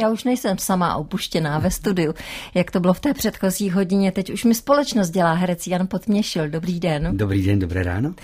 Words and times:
Já 0.00 0.10
už 0.10 0.24
nejsem 0.24 0.58
sama 0.58 0.96
opuštěná 0.96 1.58
ve 1.58 1.70
studiu, 1.70 2.14
jak 2.54 2.70
to 2.70 2.80
bylo 2.80 2.94
v 2.94 3.00
té 3.00 3.14
předchozí 3.14 3.70
hodině. 3.70 4.12
Teď 4.12 4.30
už 4.30 4.44
mi 4.44 4.54
společnost 4.54 5.10
dělá 5.10 5.32
herec 5.32 5.66
Jan 5.66 5.86
Potměšil. 5.86 6.48
Dobrý 6.48 6.80
den. 6.80 7.16
Dobrý 7.16 7.46
den, 7.46 7.58
dobré 7.58 7.82
ráno. 7.82 8.14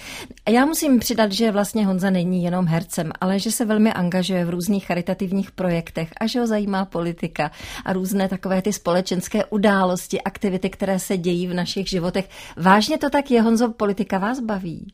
Já 0.49 0.67
musím 0.67 0.99
přidat, 0.99 1.33
že 1.33 1.53
vlastně 1.53 1.87
Honza 1.87 2.11
není 2.11 2.45
jenom 2.45 2.67
hercem, 2.67 3.13
ale 3.21 3.39
že 3.39 3.53
se 3.53 3.65
velmi 3.65 3.93
angažuje 3.93 4.45
v 4.45 4.51
různých 4.51 4.87
charitativních 4.87 5.51
projektech 5.51 6.11
a 6.21 6.27
že 6.27 6.41
ho 6.41 6.47
zajímá 6.47 6.85
politika 6.85 7.51
a 7.85 7.93
různé 7.93 8.29
takové 8.29 8.63
ty 8.63 8.73
společenské 8.73 9.45
události, 9.45 10.23
aktivity, 10.23 10.71
které 10.71 10.99
se 10.99 11.17
dějí 11.17 11.47
v 11.47 11.55
našich 11.55 11.89
životech. 11.89 12.29
Vážně 12.57 12.99
to 12.99 13.11
tak 13.11 13.31
je, 13.31 13.43
Honzo, 13.43 13.73
politika 13.73 14.19
vás 14.19 14.41
baví? 14.41 14.93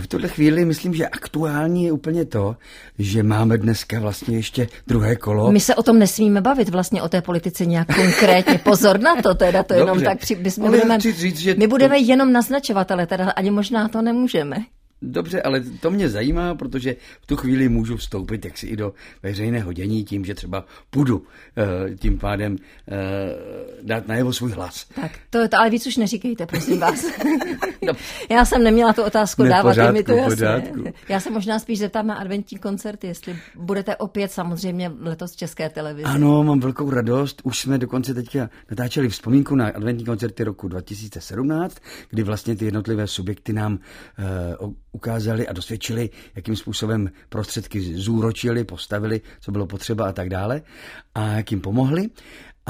V 0.00 0.06
tuhle 0.06 0.28
chvíli 0.28 0.64
myslím, 0.64 0.94
že 0.94 1.08
aktuální 1.08 1.84
je 1.84 1.92
úplně 1.92 2.24
to, 2.24 2.56
že 2.98 3.22
máme 3.22 3.58
dneska 3.58 4.00
vlastně 4.00 4.36
ještě 4.36 4.68
druhé 4.86 5.16
kolo. 5.16 5.52
My 5.52 5.60
se 5.60 5.74
o 5.74 5.82
tom 5.82 5.98
nesmíme 5.98 6.40
bavit 6.40 6.68
vlastně 6.68 7.02
o 7.02 7.08
té 7.08 7.22
politice 7.22 7.66
nějak 7.66 7.96
konkrétně. 7.96 8.58
Pozor 8.58 9.00
na 9.00 9.16
to, 9.22 9.34
teda 9.34 9.62
to 9.62 9.74
Dobře. 9.74 9.90
jenom 9.90 10.02
tak 10.02 10.18
při, 10.18 10.36
my, 10.36 10.50
budeme, 10.68 11.00
říct, 11.00 11.38
že 11.38 11.54
my 11.58 11.66
budeme 11.66 11.96
to... 11.96 12.04
jenom 12.04 12.32
naznačovat, 12.32 12.90
ale 12.90 13.06
teda 13.06 13.30
ani 13.30 13.50
možná 13.50 13.88
to 13.88 14.02
nemůžeme. 14.02 14.56
Dobře, 15.02 15.42
ale 15.42 15.60
to 15.60 15.90
mě 15.90 16.08
zajímá, 16.08 16.54
protože 16.54 16.96
v 17.20 17.26
tu 17.26 17.36
chvíli 17.36 17.68
můžu 17.68 17.96
vstoupit 17.96 18.44
jaksi 18.44 18.66
i 18.66 18.76
do 18.76 18.92
veřejného 19.22 19.72
dění 19.72 20.04
tím, 20.04 20.24
že 20.24 20.34
třeba 20.34 20.64
půjdu 20.90 21.22
eh, 21.56 21.96
tím 21.96 22.18
pádem 22.18 22.56
eh, 22.88 22.96
dát 23.82 24.08
najevo 24.08 24.32
svůj 24.32 24.52
hlas. 24.52 24.86
Tak, 25.00 25.12
to, 25.30 25.48
to 25.48 25.56
ale 25.56 25.70
víc 25.70 25.86
už 25.86 25.96
neříkejte, 25.96 26.46
prosím 26.46 26.80
vás. 26.80 27.04
no. 27.82 27.92
Já 28.30 28.44
jsem 28.44 28.64
neměla 28.64 28.92
tu 28.92 29.02
otázku 29.02 29.42
ne, 29.42 29.48
dávat, 29.48 29.70
pořádku, 29.70 29.92
mi 29.92 30.02
to 30.02 30.12
jasné. 30.12 30.72
Já 31.08 31.20
se 31.20 31.30
možná 31.30 31.58
spíš 31.58 31.78
zeptám 31.78 32.06
na 32.06 32.14
adventní 32.14 32.58
koncerty, 32.58 33.06
jestli 33.06 33.36
budete 33.56 33.96
opět 33.96 34.32
samozřejmě 34.32 34.92
letos 35.00 35.32
v 35.32 35.36
České 35.36 35.68
televizi. 35.68 36.04
Ano, 36.04 36.44
mám 36.44 36.60
velkou 36.60 36.90
radost. 36.90 37.40
Už 37.44 37.58
jsme 37.58 37.78
dokonce 37.78 38.14
teďka 38.14 38.50
natáčeli 38.70 39.08
vzpomínku 39.08 39.54
na 39.54 39.68
adventní 39.68 40.04
koncerty 40.04 40.44
roku 40.44 40.68
2017, 40.68 41.78
kdy 42.10 42.22
vlastně 42.22 42.56
ty 42.56 42.64
jednotlivé 42.64 43.06
subjekty 43.06 43.52
nám 43.52 43.78
uh, 44.60 44.72
ukázali 44.92 45.48
a 45.48 45.52
dosvědčili, 45.52 46.10
jakým 46.34 46.56
způsobem 46.56 47.10
prostředky 47.28 47.80
zúročili, 47.80 48.64
postavili, 48.64 49.20
co 49.40 49.52
bylo 49.52 49.66
potřeba 49.66 50.08
a 50.08 50.12
tak 50.12 50.28
dále 50.28 50.62
a 51.14 51.28
jak 51.28 51.50
jim 51.50 51.60
pomohli. 51.60 52.06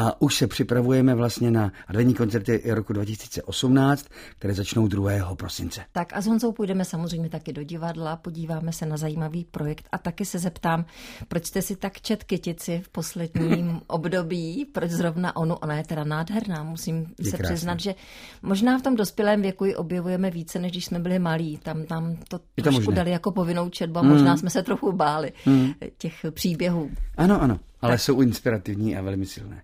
A 0.01 0.23
už 0.23 0.35
se 0.35 0.47
připravujeme 0.47 1.15
vlastně 1.15 1.51
na 1.51 1.73
adventní 1.87 2.15
koncerty 2.15 2.63
roku 2.67 2.93
2018, 2.93 4.07
které 4.39 4.55
začnou 4.55 4.89
2. 4.89 5.35
prosince. 5.35 5.81
Tak 5.93 6.13
a 6.13 6.21
s 6.21 6.27
Honzou 6.27 6.53
půjdeme 6.53 6.85
samozřejmě 6.85 7.29
taky 7.29 7.53
do 7.53 7.63
divadla, 7.63 8.17
podíváme 8.17 8.73
se 8.73 8.87
na 8.87 8.97
zajímavý 8.97 9.45
projekt 9.45 9.89
a 9.93 9.99
taky 9.99 10.25
se 10.25 10.39
zeptám, 10.39 10.85
proč 11.29 11.47
jste 11.47 11.63
si 11.63 11.77
tak 11.77 12.01
čet 12.01 12.25
kytici 12.25 12.81
v 12.85 12.89
posledním 12.89 13.81
období, 13.87 14.67
proč 14.73 14.91
zrovna 14.91 15.37
onu, 15.37 15.55
ona 15.55 15.77
je 15.77 15.85
teda 15.85 16.05
nádherná, 16.05 16.63
musím 16.63 17.07
je 17.19 17.31
se 17.31 17.37
krásný. 17.37 17.55
přiznat, 17.55 17.81
že 17.81 17.95
možná 18.43 18.79
v 18.79 18.83
tom 18.83 18.97
dospělém 18.97 19.43
věku 19.43 19.65
ji 19.65 19.77
objevujeme 19.77 20.31
více, 20.31 20.59
než 20.59 20.73
když 20.73 20.85
jsme 20.85 20.99
byli 20.99 21.19
malí. 21.19 21.59
Tam, 21.63 21.85
tam 21.85 22.17
to, 22.29 22.39
to 22.39 22.63
trošku 22.63 22.91
dali 22.91 23.11
jako 23.11 23.33
povinnou 23.33 23.69
četbu 23.69 23.99
a 23.99 24.03
mm. 24.03 24.09
možná 24.09 24.37
jsme 24.37 24.51
se 24.51 24.63
trochu 24.63 24.93
báli 24.93 25.33
mm. 25.47 25.73
těch 25.99 26.15
příběhů. 26.31 26.91
Ano, 27.17 27.43
ano, 27.43 27.61
ale 27.83 27.93
tak. 27.93 28.01
jsou 28.01 28.21
inspirativní 28.21 28.97
a 28.97 29.03
velmi 29.03 29.27
silné. 29.27 29.63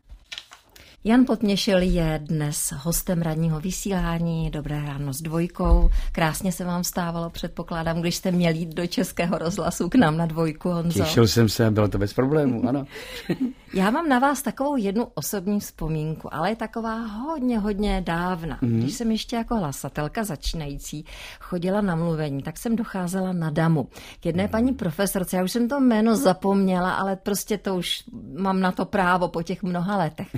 Jan 1.07 1.25
Potměšil 1.25 1.79
je 1.79 2.21
dnes 2.25 2.73
hostem 2.77 3.23
radního 3.23 3.61
vysílání. 3.61 4.51
Dobré 4.51 4.83
ráno 4.87 5.13
s 5.13 5.23
dvojkou. 5.23 5.91
Krásně 6.13 6.53
se 6.53 6.65
vám 6.65 6.85
stávalo, 6.85 7.31
předpokládám, 7.31 8.01
když 8.01 8.17
jste 8.17 8.31
měli 8.31 8.59
jít 8.59 8.75
do 8.75 8.87
Českého 8.87 9.39
rozhlasu 9.39 9.89
k 9.89 9.95
nám 9.95 10.17
na 10.17 10.27
dvojku, 10.27 10.69
Honzo. 10.69 11.05
Těšil 11.05 11.29
jsem 11.29 11.49
se, 11.49 11.71
bylo 11.71 11.89
to 11.89 11.99
bez 11.99 12.15
problémů, 12.15 12.69
ano. 12.69 12.85
Já 13.75 13.91
mám 13.91 14.09
na 14.09 14.19
vás 14.19 14.43
takovou 14.43 14.77
jednu 14.77 15.09
osobní 15.15 15.61
vzpomínku, 15.61 16.35
ale 16.35 16.51
je 16.51 16.57
taková 16.57 17.07
hodně, 17.07 17.59
hodně 17.59 18.03
dávna. 18.07 18.59
Mm. 18.61 18.81
Když 18.81 18.95
jsem 18.95 19.11
ještě 19.11 19.37
jako 19.37 19.57
hlasatelka 19.57 20.25
začínající 20.25 21.05
chodila 21.41 21.81
na 21.81 21.97
mluvení, 21.97 22.43
tak 22.43 22.59
jsem 22.59 22.77
docházela 22.77 23.33
na 23.33 23.51
damu. 23.51 23.89
K 24.21 24.27
jedné 24.27 24.43
mm. 24.43 24.49
paní 24.49 24.73
profesorce, 24.73 25.37
já 25.37 25.45
už 25.45 25.53
jsem 25.53 25.69
to 25.69 25.81
jméno 25.81 26.17
zapomněla, 26.17 26.95
ale 26.95 27.17
prostě 27.17 27.59
to 27.59 27.77
už 27.77 28.05
mám 28.39 28.61
na 28.61 28.73
to 28.73 28.85
právo 28.85 29.29
po 29.29 29.43
těch 29.43 29.63
mnoha 29.63 29.97
letech. 29.97 30.29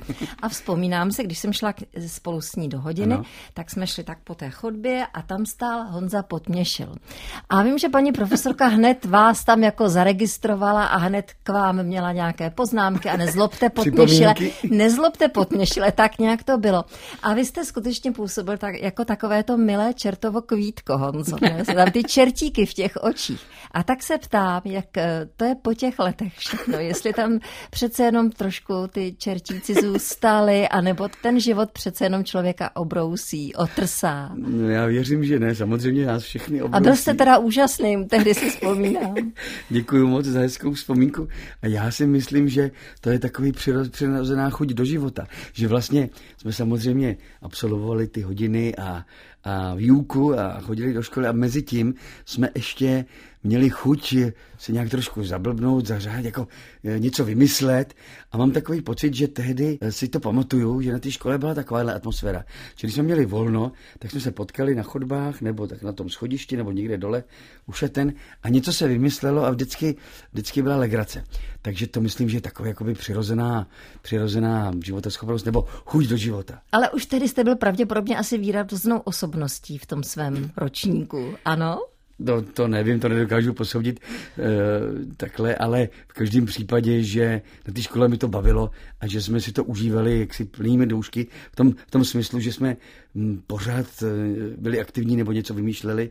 A 0.43 0.49
vzpomínám 0.59 1.13
se, 1.13 1.23
když 1.23 1.39
jsem 1.39 1.53
šla 1.53 1.75
spolu 2.07 2.41
s 2.41 2.57
ní 2.57 2.69
do 2.69 2.81
hodiny, 2.81 3.15
ano. 3.15 3.25
tak 3.55 3.71
jsme 3.71 3.87
šli 3.87 4.05
tak 4.05 4.19
po 4.25 4.35
té 4.35 4.51
chodbě 4.51 5.07
a 5.15 5.23
tam 5.23 5.47
stál 5.47 5.87
Honza 5.91 6.23
Potměšil. 6.23 6.95
A 7.49 7.63
vím, 7.63 7.79
že 7.79 7.89
paní 7.89 8.13
profesorka 8.13 8.67
hned 8.77 9.05
vás 9.05 9.45
tam 9.45 9.63
jako 9.63 9.89
zaregistrovala 9.89 10.85
a 10.85 10.97
hned 10.97 11.33
k 11.43 11.49
vám 11.49 11.83
měla 11.83 12.13
nějaké 12.13 12.51
poznámky 12.51 13.09
a 13.09 13.17
nezlobte 13.17 13.71
Potměšile, 13.79 14.35
nezlobte 14.71 15.29
Potměšile, 15.29 15.93
tak 15.93 16.19
nějak 16.19 16.43
to 16.43 16.59
bylo. 16.59 16.85
A 17.23 17.35
vy 17.35 17.45
jste 17.45 17.65
skutečně 17.65 18.13
působil 18.13 18.59
tak, 18.59 18.75
jako 18.83 19.05
takové 19.05 19.43
to 19.43 19.57
milé 19.57 19.95
čertovo 19.95 20.43
kvítko, 20.43 20.99
Honzo. 20.99 21.37
Tam 21.75 21.91
ty 21.91 22.03
čertíky 22.03 22.67
v 22.67 22.75
těch 22.75 22.97
očích. 23.01 23.41
A 23.71 23.83
tak 23.83 24.03
se 24.03 24.19
ptám, 24.19 24.63
jak 24.65 24.97
eh, 24.97 25.29
to 25.37 25.45
je 25.45 25.55
po 25.55 25.75
těch 25.75 25.99
letech 25.99 26.35
všechno, 26.37 26.79
jestli 26.79 27.13
tam 27.13 27.39
přece 27.71 28.03
jenom 28.03 28.31
trošku 28.31 28.75
ty 28.91 29.15
čertíci 29.19 29.75
zůstaly, 29.75 30.38
a 30.39 30.67
anebo 30.67 31.09
ten 31.23 31.41
život 31.41 31.71
přece 31.71 32.05
jenom 32.05 32.25
člověka 32.25 32.77
obrousí, 32.77 33.55
otrsá? 33.55 34.31
No, 34.35 34.71
já 34.71 34.87
věřím, 34.87 35.25
že 35.25 35.39
ne, 35.39 35.55
samozřejmě 35.55 36.07
nás 36.07 36.23
všechny 36.23 36.63
obrousí. 36.63 36.77
A 36.77 36.81
byl 36.81 36.97
jste 36.97 37.15
teda 37.15 37.39
úžasný, 37.39 38.07
tehdy 38.09 38.35
si 38.35 38.51
vzpomínám. 38.51 39.15
Děkuji 39.71 40.07
moc 40.07 40.27
za 40.27 40.41
hezkou 40.41 40.73
vzpomínku. 40.73 41.29
A 41.63 41.67
já 41.67 41.91
si 41.91 42.07
myslím, 42.07 42.49
že 42.49 42.71
to 43.01 43.11
je 43.11 43.19
takový 43.19 43.53
přirozená 43.91 44.51
chuť 44.51 44.69
do 44.69 44.85
života. 44.85 45.27
Že 45.53 45.69
vlastně 45.69 46.09
jsme 46.37 46.53
samozřejmě 46.53 47.17
absolvovali 47.43 48.07
ty 48.07 48.21
hodiny 48.23 48.77
a, 48.77 49.05
a 49.45 49.75
výuku 49.75 50.39
a 50.39 50.61
chodili 50.61 50.95
do 50.95 51.03
školy 51.03 51.27
a 51.27 51.33
mezi 51.33 51.63
tím 51.63 51.95
jsme 52.25 52.49
ještě 52.55 53.05
měli 53.45 53.71
chuť 53.71 54.15
se 54.59 54.73
nějak 54.73 54.91
trošku 54.91 55.25
zablbnout, 55.25 55.87
zařád, 55.87 56.25
jako 56.25 56.49
e, 56.85 56.99
něco 56.99 57.25
vymyslet. 57.25 57.95
A 58.33 58.37
mám 58.37 58.51
takový 58.51 58.83
pocit, 58.83 59.15
že 59.15 59.29
tehdy 59.29 59.79
e, 59.81 59.93
si 59.93 60.09
to 60.09 60.21
pamatuju, 60.21 60.81
že 60.81 60.93
na 60.93 60.99
té 60.99 61.11
škole 61.11 61.39
byla 61.39 61.55
takováhle 61.55 61.95
atmosféra. 61.95 62.45
Když 62.81 62.95
jsme 62.95 63.03
měli 63.03 63.27
volno, 63.27 63.73
tak 63.99 64.11
jsme 64.11 64.21
se 64.21 64.31
potkali 64.31 64.75
na 64.75 64.83
chodbách, 64.83 65.41
nebo 65.41 65.67
tak 65.67 65.83
na 65.83 65.93
tom 65.93 66.11
schodišti, 66.11 66.57
nebo 66.57 66.73
někde 66.73 66.99
dole 66.99 67.25
u 67.67 67.73
šeten 67.73 68.13
a 68.43 68.49
něco 68.49 68.73
se 68.73 68.89
vymyslelo 68.89 69.45
a 69.45 69.51
vždycky, 69.51 69.97
vždycky 70.33 70.63
byla 70.63 70.77
legrace. 70.77 71.25
Takže 71.63 71.87
to 71.87 72.01
myslím, 72.01 72.29
že 72.29 72.37
je 72.37 72.41
taková 72.41 72.69
jakoby 72.69 72.95
přirozená, 72.95 73.69
přirozená 74.03 74.73
životaschopnost 74.85 75.47
nebo 75.47 75.67
chuť 75.85 76.07
do 76.07 76.17
života. 76.17 76.61
Ale 76.73 76.91
už 76.91 77.07
tehdy 77.07 77.29
jste 77.29 77.45
byl 77.45 77.57
pravděpodobně 77.57 78.19
asi 78.19 78.39
výraznou 78.39 78.99
osobností 78.99 79.79
v 79.79 79.87
tom 79.87 80.03
svém 80.03 80.51
ročníku, 80.57 81.35
ano? 81.45 81.79
No, 82.19 82.43
to 82.43 82.69
nevím, 82.69 83.01
to 83.01 83.09
nedokážu 83.09 83.53
posoudit 83.53 84.01
e, 84.01 85.15
takhle, 85.17 85.55
ale 85.55 85.89
v 86.09 86.13
každém 86.13 86.47
případě, 86.47 87.03
že 87.03 87.43
na 87.69 87.75
té 87.75 87.83
škole 87.83 88.09
mi 88.09 88.19
to 88.19 88.29
bavilo 88.29 88.71
a 89.01 89.07
že 89.07 89.23
jsme 89.23 89.41
si 89.41 89.53
to 89.53 89.65
užívali 89.65 90.21
jaksi 90.21 90.45
plnými 90.45 90.87
doušky, 90.87 91.27
v 91.53 91.57
tom, 91.57 91.73
v 91.87 91.91
tom 91.91 92.05
smyslu, 92.05 92.41
že 92.41 92.53
jsme 92.53 92.77
hm, 93.15 93.43
pořád 93.47 93.87
e, 94.03 94.07
byli 94.57 94.81
aktivní 94.81 95.17
nebo 95.17 95.33
něco 95.33 95.55
vymýšleli, 95.55 96.11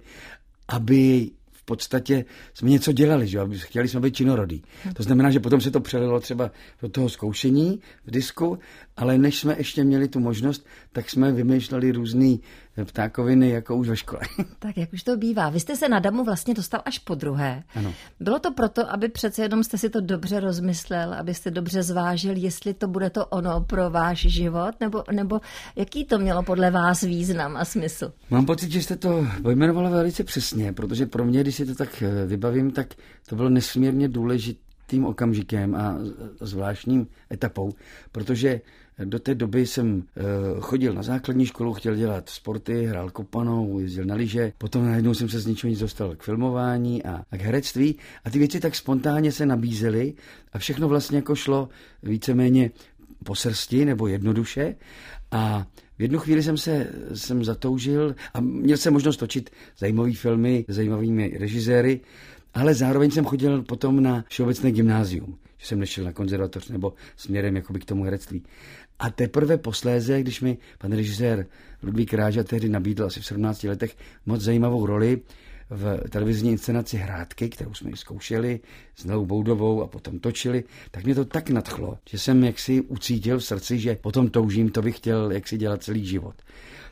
aby 0.67 1.29
podstatě 1.67 2.25
jsme 2.53 2.69
něco 2.69 2.91
dělali, 2.91 3.28
že 3.28 3.40
chtěli 3.56 3.88
jsme 3.88 4.00
být 4.00 4.16
činorodí. 4.16 4.63
To 4.94 5.03
znamená, 5.03 5.31
že 5.31 5.40
potom 5.40 5.62
se 5.62 5.72
to 5.72 5.79
přelilo 5.79 6.19
třeba 6.19 6.51
do 6.81 6.90
toho 6.90 7.09
zkoušení 7.09 7.79
v 8.06 8.12
disku, 8.12 8.59
ale 8.97 9.18
než 9.18 9.40
jsme 9.40 9.56
ještě 9.58 9.84
měli 9.84 10.08
tu 10.08 10.19
možnost, 10.19 10.66
tak 10.91 11.09
jsme 11.09 11.31
vymýšleli 11.31 11.91
různé 11.91 12.38
ptákoviny, 12.85 13.50
jako 13.50 13.75
už 13.75 13.90
ve 13.90 13.97
škole. 13.97 14.22
Tak 14.59 14.78
jak 14.78 14.94
už 14.94 15.03
to 15.03 15.18
bývá. 15.18 15.50
Vy 15.50 15.59
jste 15.59 15.75
se 15.75 15.90
na 15.90 16.00
Damu 16.00 16.24
vlastně 16.24 16.53
dostal 16.53 16.81
až 16.85 17.00
po 17.00 17.16
druhé. 17.16 17.63
Ano. 17.75 17.94
Bylo 18.19 18.40
to 18.40 18.52
proto, 18.52 18.91
aby 18.91 19.09
přece 19.09 19.41
jenom 19.41 19.63
jste 19.63 19.78
si 19.78 19.90
to 19.90 20.02
dobře 20.02 20.40
rozmyslel, 20.40 21.13
abyste 21.13 21.52
dobře 21.52 21.84
zvážil, 21.84 22.38
jestli 22.38 22.73
to 22.73 22.88
bude 22.88 23.09
to 23.09 23.26
ono 23.26 23.61
pro 23.61 23.90
váš 23.90 24.20
život, 24.20 24.72
nebo, 24.79 25.03
nebo 25.11 25.40
jaký 25.76 26.05
to 26.05 26.20
mělo 26.20 26.44
podle 26.44 26.72
vás 26.72 27.02
význam 27.02 27.58
a 27.58 27.66
smysl? 27.66 28.14
Mám 28.29 28.46
pocit, 28.46 28.72
že 28.72 28.82
jste 28.82 28.96
to 28.96 29.28
pojmenovala 29.44 29.90
velice 29.90 30.23
přesně, 30.23 30.73
protože 30.73 31.05
pro 31.05 31.26
mě, 31.26 31.41
když 31.41 31.55
si 31.55 31.66
to 31.66 31.76
tak 31.76 32.02
eh, 32.02 32.26
vybavím, 32.26 32.72
tak 32.72 32.94
to 33.29 33.35
bylo 33.35 33.49
nesmírně 33.49 34.08
důležitým 34.08 35.05
okamžikem 35.05 35.76
a 35.76 35.96
zvláštním 36.41 37.08
etapou, 37.32 37.73
protože 38.11 38.61
do 39.05 39.20
té 39.20 39.35
doby 39.35 39.67
jsem 39.67 40.03
eh, 40.17 40.22
chodil 40.59 40.94
na 40.94 41.03
základní 41.03 41.46
školu, 41.46 41.73
chtěl 41.73 41.96
dělat 41.96 42.29
sporty, 42.29 42.85
hrál 42.85 43.09
kopanou, 43.09 43.79
jezdil 43.79 44.05
na 44.05 44.16
lyže, 44.16 44.53
potom 44.58 44.85
najednou 44.85 45.14
jsem 45.14 45.29
se 45.29 45.40
z 45.40 45.46
ničeho 45.46 45.70
nic 45.70 45.79
dostal 45.79 46.16
k 46.16 46.23
filmování 46.23 47.03
a, 47.03 47.22
a 47.32 47.38
k 47.38 47.41
herectví. 47.41 47.96
A 48.26 48.29
ty 48.29 48.40
věci 48.40 48.59
tak 48.59 48.76
spontánně 48.76 49.32
se 49.32 49.46
nabízely 49.46 50.14
a 50.53 50.59
všechno 50.59 50.88
vlastně 50.88 51.17
jako 51.17 51.35
šlo 51.35 51.70
víceméně 52.03 52.72
po 53.23 53.35
srsti 53.35 53.85
nebo 53.85 54.08
jednoduše. 54.08 54.76
A 55.32 55.67
v 55.97 56.02
jednu 56.02 56.20
chvíli 56.20 56.44
jsem 56.44 56.58
se 56.58 56.88
jsem 57.14 57.44
zatoužil 57.44 58.16
a 58.34 58.41
měl 58.41 58.78
jsem 58.78 58.94
možnost 58.94 59.17
točit 59.17 59.49
zajímavé 59.78 60.14
filmy, 60.14 60.66
zajímavými 60.67 61.38
režiséry 61.40 61.99
ale 62.58 62.74
zároveň 62.74 63.12
jsem 63.12 63.26
chodil 63.26 63.64
potom 63.64 64.04
na 64.04 64.26
všeobecné 64.28 64.72
gymnázium, 64.72 65.38
že 65.58 65.68
jsem 65.68 65.80
nešel 65.80 66.04
na 66.06 66.12
konzervatoř 66.12 66.70
nebo 66.70 66.94
směrem 67.16 67.56
jakoby 67.56 67.80
k 67.80 67.86
tomu 67.86 68.04
herectví. 68.04 68.44
A 69.00 69.09
teprve 69.09 69.58
posléze, 69.58 70.22
když 70.22 70.42
mi 70.42 70.58
pan 70.78 70.92
režisér 70.92 71.46
Ludvík 71.84 72.14
Ráža 72.14 72.44
tehdy 72.44 72.70
nabídl 72.70 73.06
asi 73.06 73.22
v 73.22 73.26
17 73.26 73.64
letech 73.64 73.98
moc 74.26 74.42
zajímavou 74.42 74.86
roli 74.86 75.22
v 75.70 76.00
televizní 76.09 76.52
inscenaci 76.52 76.98
Hrádky, 76.98 77.50
kterou 77.50 77.74
jsme 77.74 77.92
zkoušeli 77.96 78.59
s 78.96 79.06
Nelou 79.06 79.26
Boudovou 79.26 79.82
a 79.82 79.88
potom 79.88 80.20
točili, 80.20 80.64
tak 80.92 81.04
mě 81.04 81.16
to 81.16 81.26
tak 81.26 81.50
nadchlo, 81.50 81.98
že 82.09 82.20
jsem 82.20 82.44
jaksi 82.44 82.82
ucítil 82.82 83.40
v 83.40 83.44
srdci, 83.44 83.80
že 83.80 83.96
potom 83.96 84.30
toužím, 84.30 84.70
to 84.70 84.82
bych 84.82 84.98
chtěl 84.98 85.32
jaksi 85.32 85.58
dělat 85.58 85.84
celý 85.84 86.06
život. 86.06 86.36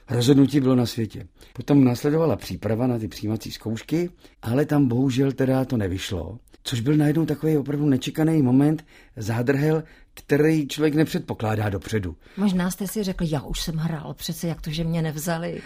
Rozhodnutí 0.09 0.59
bylo 0.59 0.75
na 0.75 0.85
světě. 0.85 1.27
Potom 1.53 1.83
následovala 1.83 2.35
příprava 2.35 2.87
na 2.87 2.99
ty 2.99 3.07
přijímací 3.07 3.51
zkoušky, 3.51 4.09
ale 4.41 4.65
tam 4.65 4.87
bohužel 4.87 5.31
teda 5.31 5.65
to 5.65 5.77
nevyšlo, 5.77 6.39
což 6.63 6.79
byl 6.79 6.97
najednou 6.97 7.25
takový 7.25 7.57
opravdu 7.57 7.85
nečekaný 7.85 8.41
moment, 8.41 8.85
zádrhel, 9.17 9.83
který 10.13 10.67
člověk 10.67 10.95
nepředpokládá 10.95 11.69
dopředu. 11.69 12.15
Možná 12.37 12.71
jste 12.71 12.87
si 12.87 13.03
řekl, 13.03 13.25
já 13.27 13.41
už 13.41 13.61
jsem 13.61 13.75
hrál, 13.75 14.13
přece 14.13 14.47
jak 14.47 14.61
to, 14.61 14.69
že 14.69 14.83
mě 14.83 15.01
nevzali. 15.01 15.61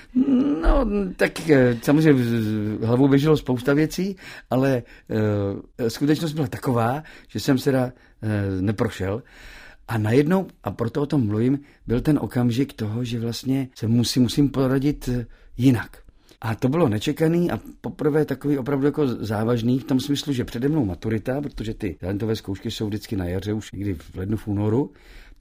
No, 0.62 0.86
tak 1.16 1.50
eh, 1.50 1.78
samozřejmě 1.82 2.24
hlavou 2.84 3.08
běželo 3.08 3.38
spousta 3.38 3.74
věcí, 3.74 4.16
ale 4.50 4.84
uh, 5.80 5.88
skutečnost 5.88 6.34
byla 6.34 6.48
taková, 6.48 7.04
že 7.28 7.40
jsem 7.40 7.58
se 7.58 7.72
uh, 7.72 7.90
neprošel. 8.62 9.24
A 9.90 9.98
najednou, 9.98 10.48
a 10.64 10.72
proto 10.72 11.02
o 11.02 11.06
tom 11.06 11.28
mluvím, 11.28 11.60
byl 11.88 12.02
ten 12.02 12.20
okamžik 12.22 12.74
toho, 12.74 13.04
že 13.04 13.20
vlastně 13.20 13.70
se 13.76 13.88
musím, 13.88 14.24
musím 14.24 14.50
poradit 14.50 15.10
jinak. 15.58 15.98
A 16.42 16.56
to 16.56 16.70
bylo 16.70 16.90
nečekaný 16.90 17.52
a 17.52 17.60
poprvé 17.82 18.26
takový 18.26 18.58
opravdu 18.58 18.86
jako 18.86 19.08
závažný 19.08 19.80
v 19.80 19.84
tom 19.84 20.00
smyslu, 20.00 20.34
že 20.34 20.46
přede 20.46 20.70
mnou 20.70 20.86
maturita, 20.86 21.42
protože 21.42 21.74
ty 21.74 21.98
talentové 22.00 22.36
zkoušky 22.36 22.72
jsou 22.72 22.88
vždycky 22.88 23.16
na 23.16 23.26
jaře, 23.26 23.54
už 23.54 23.72
někdy 23.72 23.94
v 23.94 24.16
lednu, 24.16 24.38
v 24.38 24.48
únoru, 24.48 24.92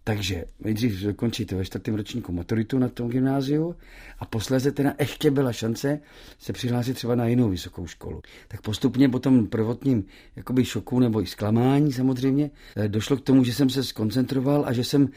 takže 0.08 0.44
nejdřív 0.60 1.16
končíte 1.16 1.56
ve 1.56 1.64
čtvrtém 1.64 1.94
ročníku 1.94 2.32
maturitu 2.32 2.78
na 2.78 2.88
tom 2.88 3.08
gymnáziu 3.08 3.76
a 4.18 4.24
posléze 4.24 4.72
teda 4.72 4.94
ještě 4.98 5.30
byla 5.30 5.52
šance 5.52 6.00
se 6.38 6.52
přihlásit 6.52 6.94
třeba 6.94 7.14
na 7.14 7.26
jinou 7.26 7.48
vysokou 7.48 7.86
školu. 7.86 8.22
Tak 8.48 8.60
postupně 8.60 9.08
po 9.08 9.18
tom 9.18 9.46
prvotním 9.46 10.04
jakoby 10.36 10.64
šoku 10.64 11.00
nebo 11.00 11.22
i 11.22 11.26
zklamání 11.26 11.92
samozřejmě 11.92 12.50
eh, 12.76 12.88
došlo 12.88 13.16
k 13.16 13.20
tomu, 13.20 13.44
že 13.44 13.54
jsem 13.54 13.70
se 13.70 13.84
skoncentroval 13.84 14.64
a 14.66 14.72
že 14.72 14.84
jsem 14.84 15.08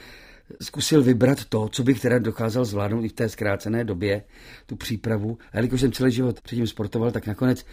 zkusil 0.62 1.04
vybrat 1.04 1.46
to, 1.46 1.70
co 1.70 1.84
bych 1.84 2.00
teda 2.02 2.20
dokázal 2.20 2.66
zvládnout 2.66 3.04
i 3.04 3.10
v 3.10 3.14
té 3.14 3.30
zkrácené 3.30 3.84
době, 3.84 4.24
tu 4.66 4.76
přípravu. 4.76 5.38
A 5.52 5.58
jelikož 5.58 5.82
jsem 5.82 5.92
celý 5.92 6.12
život 6.12 6.42
předtím 6.42 6.68
sportoval, 6.68 7.12
tak 7.12 7.28
nakonec 7.28 7.66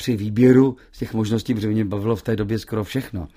při 0.00 0.16
výběru 0.16 0.76
z 0.92 0.98
těch 0.98 1.14
možností, 1.14 1.54
protože 1.54 1.68
mě 1.68 1.84
bavilo 1.84 2.16
v 2.16 2.22
té 2.22 2.36
době 2.36 2.58
skoro 2.58 2.84
všechno, 2.84 3.28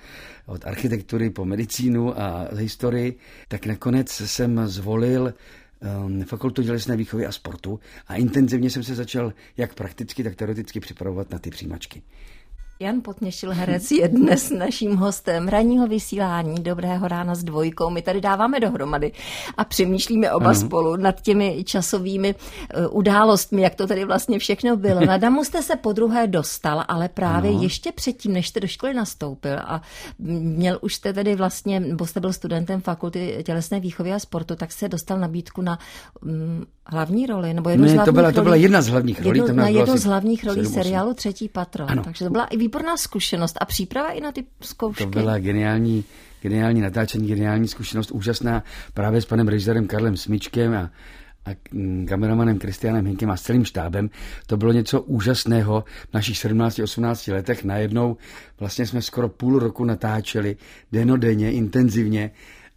od 0.45 0.65
architektury 0.65 1.29
po 1.29 1.45
medicínu 1.45 2.21
a 2.21 2.47
historii, 2.55 3.17
tak 3.47 3.65
nakonec 3.65 4.11
jsem 4.11 4.67
zvolil 4.67 5.33
um, 6.05 6.23
fakultu 6.23 6.63
tělesné 6.63 6.97
výchovy 6.97 7.25
a 7.25 7.31
sportu 7.31 7.79
a 8.07 8.15
intenzivně 8.15 8.69
jsem 8.69 8.83
se 8.83 8.95
začal 8.95 9.33
jak 9.57 9.73
prakticky, 9.73 10.23
tak 10.23 10.35
teoreticky 10.35 10.79
připravovat 10.79 11.31
na 11.31 11.39
ty 11.39 11.49
přijímačky. 11.49 12.01
Jan 12.79 13.01
Potněšil 13.01 13.51
herec 13.51 13.91
je 13.91 14.07
dnes 14.07 14.49
naším 14.49 14.95
hostem 14.95 15.47
ranního 15.47 15.87
vysílání 15.87 16.63
Dobrého 16.63 17.07
rána 17.07 17.35
s 17.35 17.43
dvojkou. 17.43 17.89
My 17.89 18.01
tady 18.01 18.21
dáváme 18.21 18.59
dohromady 18.59 19.11
a 19.57 19.63
přemýšlíme 19.63 20.31
oba 20.31 20.45
ano. 20.49 20.55
spolu 20.55 20.95
nad 20.95 21.21
těmi 21.21 21.63
časovými 21.63 22.35
uh, 22.35 22.97
událostmi, 22.97 23.61
jak 23.61 23.75
to 23.75 23.87
tady 23.87 24.05
vlastně 24.05 24.39
všechno 24.39 24.77
bylo. 24.77 24.99
Na 25.05 25.17
Damu 25.17 25.43
jste 25.43 25.61
se 25.61 25.75
po 25.75 25.93
druhé 25.93 26.27
dostal, 26.27 26.83
ale 26.87 27.09
právě 27.09 27.51
ano. 27.51 27.61
ještě 27.61 27.91
předtím, 27.91 28.33
než 28.33 28.47
jste 28.47 28.59
do 28.59 28.67
školy 28.67 28.93
nastoupil 28.93 29.59
a 29.59 29.81
měl 30.19 30.79
už 30.81 30.95
jste 30.95 31.13
tedy 31.13 31.35
vlastně, 31.35 31.79
bo 31.79 32.05
jste 32.05 32.19
byl 32.19 32.33
studentem 32.33 32.81
fakulty 32.81 33.43
tělesné 33.45 33.79
výchovy 33.79 34.13
a 34.13 34.19
sportu, 34.19 34.55
tak 34.55 34.71
se 34.71 34.89
dostal 34.89 35.19
nabídku 35.19 35.61
na 35.61 35.79
um, 36.21 36.65
hlavní 36.85 37.25
roli, 37.25 37.53
nebo 37.53 37.69
jednu 37.69 37.85
ne, 37.85 37.91
z 37.91 37.93
hlavních 37.93 38.05
to 38.05 38.11
byla, 38.11 38.31
to 38.31 38.41
byla 38.41 38.55
jedna 38.55 38.81
z 38.81 38.87
hlavních 38.87 39.21
rolí. 39.21 39.39
Jednu, 39.39 39.55
na 39.55 39.67
jednu 39.67 39.97
z 39.97 40.03
hlavních 40.03 40.43
rolí 40.43 40.65
seriálu 40.65 41.13
Třetí 41.13 41.49
patro. 41.49 41.85
Ano. 41.89 42.03
Takže 42.03 42.25
to 42.25 42.31
byla 42.31 42.45
i 42.45 42.57
výborná 42.63 42.97
zkušenost 42.97 43.57
a 43.61 43.65
příprava 43.65 44.11
i 44.11 44.21
na 44.21 44.31
ty 44.31 44.45
zkoušky. 44.61 45.03
To 45.03 45.09
byla 45.09 45.39
geniální, 45.39 46.03
geniální 46.41 46.81
natáčení, 46.81 47.27
geniální 47.27 47.67
zkušenost, 47.67 48.11
úžasná 48.11 48.63
právě 48.93 49.21
s 49.21 49.25
panem 49.25 49.47
režisérem 49.47 49.87
Karlem 49.87 50.17
Smičkem 50.17 50.73
a, 50.73 50.89
a 51.45 51.55
kameramanem 52.07 52.59
Kristianem 52.59 53.05
Hinkem 53.05 53.31
a 53.31 53.37
s 53.37 53.41
celým 53.41 53.65
štábem. 53.65 54.09
To 54.47 54.57
bylo 54.57 54.71
něco 54.71 55.01
úžasného 55.01 55.83
v 56.09 56.13
našich 56.13 56.37
17-18 56.37 57.33
letech. 57.33 57.63
Najednou 57.63 58.17
vlastně 58.59 58.85
jsme 58.85 59.01
skoro 59.01 59.29
půl 59.29 59.59
roku 59.59 59.85
natáčeli 59.85 60.57
denodenně, 60.91 61.51
intenzivně 61.51 62.31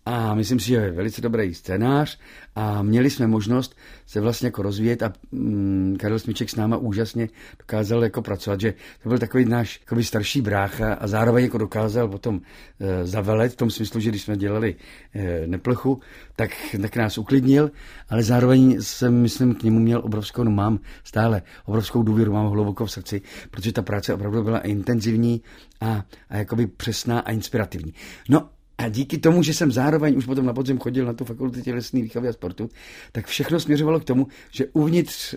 a 0.06 0.35
myslím 0.35 0.61
si, 0.61 0.67
že 0.67 0.75
je 0.75 0.91
velice 0.91 1.20
dobrý 1.20 1.55
scénář 1.55 2.19
a 2.55 2.82
měli 2.82 3.11
jsme 3.11 3.26
možnost 3.26 3.76
se 4.06 4.20
vlastně 4.20 4.47
jako 4.47 4.62
rozvíjet 4.62 5.03
a 5.03 5.12
mm, 5.32 5.97
Karel 6.00 6.19
Smiček 6.19 6.50
s 6.50 6.56
náma 6.56 6.76
úžasně 6.76 7.29
dokázal 7.58 8.05
jako 8.05 8.23
pracovat, 8.23 8.61
že 8.61 8.75
to 9.03 9.08
byl 9.08 9.19
takový 9.19 9.44
náš 9.44 9.81
jakoby 9.81 10.05
starší 10.05 10.41
brácha 10.41 10.94
a 10.94 11.06
zároveň 11.06 11.44
jako 11.44 11.58
dokázal 11.58 12.08
potom 12.08 12.41
e, 12.81 13.06
zavelet 13.06 13.53
v 13.53 13.56
tom 13.56 13.70
smyslu, 13.70 14.00
že 14.00 14.11
když 14.11 14.23
jsme 14.23 14.37
dělali 14.37 14.75
e, 15.14 15.47
neplechu, 15.47 16.00
tak, 16.37 16.50
tak 16.82 16.97
nás 16.97 17.19
uklidnil, 17.19 17.70
ale 18.09 18.23
zároveň 18.23 18.76
jsem, 18.81 19.23
myslím, 19.23 19.55
k 19.55 19.62
němu 19.62 19.79
měl 19.79 20.00
obrovskou, 20.05 20.44
no 20.44 20.50
mám 20.50 20.79
stále 21.05 21.43
obrovskou 21.64 22.02
důvěru, 22.02 22.32
mám 22.32 22.50
hluboko 22.50 22.87
v 22.87 22.91
srdci, 22.91 23.23
protože 23.50 23.73
ta 23.73 23.82
práce 23.82 24.14
opravdu 24.14 24.43
byla 24.43 24.59
intenzivní 24.59 25.43
a, 25.81 26.05
a 26.31 26.37
jakoby 26.37 26.67
přesná 26.67 27.20
a 27.20 27.31
inspirativní. 27.31 27.94
No 28.29 28.49
a 28.78 28.88
díky 28.88 29.19
tomu, 29.19 29.43
že 29.43 29.55
jsem 29.55 29.73
zároveň 29.73 30.17
už 30.17 30.26
potom 30.26 30.46
na 30.46 30.52
podzim 30.52 30.78
chodil 30.78 31.06
na 31.06 31.12
tu 31.12 31.25
fakultu 31.25 31.61
tělesné 31.61 32.02
výchovy 32.02 32.28
a 32.28 32.32
sportu, 32.32 32.69
tak 33.12 33.26
všechno 33.26 33.61
směřovalo 33.61 34.00
k 34.00 34.05
tomu, 34.05 34.26
že 34.50 34.67
uvnitř 34.73 35.34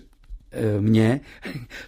mě 0.79 1.21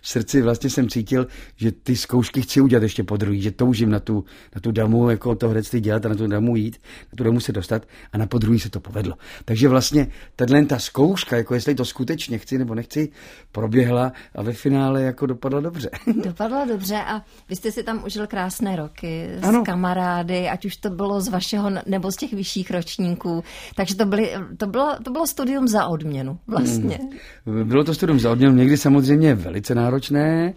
v 0.02 0.08
srdci 0.08 0.42
vlastně 0.42 0.70
jsem 0.70 0.90
cítil, 0.90 1.28
že 1.56 1.72
ty 1.72 1.96
zkoušky 1.96 2.42
chci 2.42 2.62
udělat 2.62 2.84
ještě 2.84 3.04
po 3.04 3.18
druhý, 3.18 3.42
že 3.42 3.52
toužím 3.52 3.90
na 3.90 4.00
tu, 4.00 4.24
na 4.56 4.62
tu 4.62 4.72
damu 4.72 5.10
jako 5.10 5.36
to 5.36 5.48
herectví 5.48 5.80
dělat 5.80 6.06
a 6.06 6.10
na 6.10 6.16
tu 6.16 6.28
damu 6.28 6.56
jít, 6.56 6.82
na 7.14 7.16
tu 7.18 7.24
damu 7.24 7.40
se 7.40 7.52
dostat 7.52 7.88
a 8.14 8.18
na 8.18 8.28
podruhý 8.28 8.60
se 8.60 8.70
to 8.70 8.80
povedlo. 8.80 9.16
Takže 9.46 9.68
vlastně 9.68 10.08
tahle 10.36 10.66
ta 10.66 10.80
zkouška, 10.80 11.38
jako 11.38 11.54
jestli 11.54 11.76
to 11.76 11.86
skutečně 11.86 12.38
chci 12.38 12.58
nebo 12.58 12.76
nechci, 12.76 13.10
proběhla 13.52 14.12
a 14.36 14.44
ve 14.44 14.54
finále 14.54 15.02
jako 15.02 15.26
dopadla 15.26 15.60
dobře. 15.60 15.90
Dopadla 16.24 16.66
dobře 16.66 16.96
a 16.96 17.22
vy 17.50 17.56
jste 17.56 17.72
si 17.72 17.84
tam 17.84 18.04
užil 18.06 18.28
krásné 18.28 18.76
roky 18.76 19.30
s 19.42 19.44
ano. 19.44 19.64
kamarády, 19.66 20.50
ať 20.50 20.66
už 20.66 20.76
to 20.76 20.90
bylo 20.90 21.22
z 21.22 21.28
vašeho 21.28 21.72
nebo 21.86 22.12
z 22.12 22.16
těch 22.16 22.34
vyšších 22.34 22.72
ročníků, 22.72 23.44
takže 23.76 23.96
to, 23.96 24.06
byly, 24.06 24.32
to, 24.58 24.68
bylo, 24.68 24.96
to 25.04 25.12
bylo 25.12 25.28
studium 25.28 25.68
za 25.68 25.86
odměnu 25.86 26.40
vlastně. 26.48 27.00
Hmm. 27.46 27.68
Bylo 27.68 27.84
to 27.84 27.94
studium 27.94 28.20
za 28.20 28.32
odměnu, 28.32 28.51
jenom 28.52 28.60
někdy 28.60 28.78
samozřejmě 28.78 29.36
velice 29.36 29.76
náročné, 29.76 30.54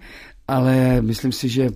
ale 0.48 1.02
myslím 1.02 1.32
si, 1.32 1.48
že 1.48 1.68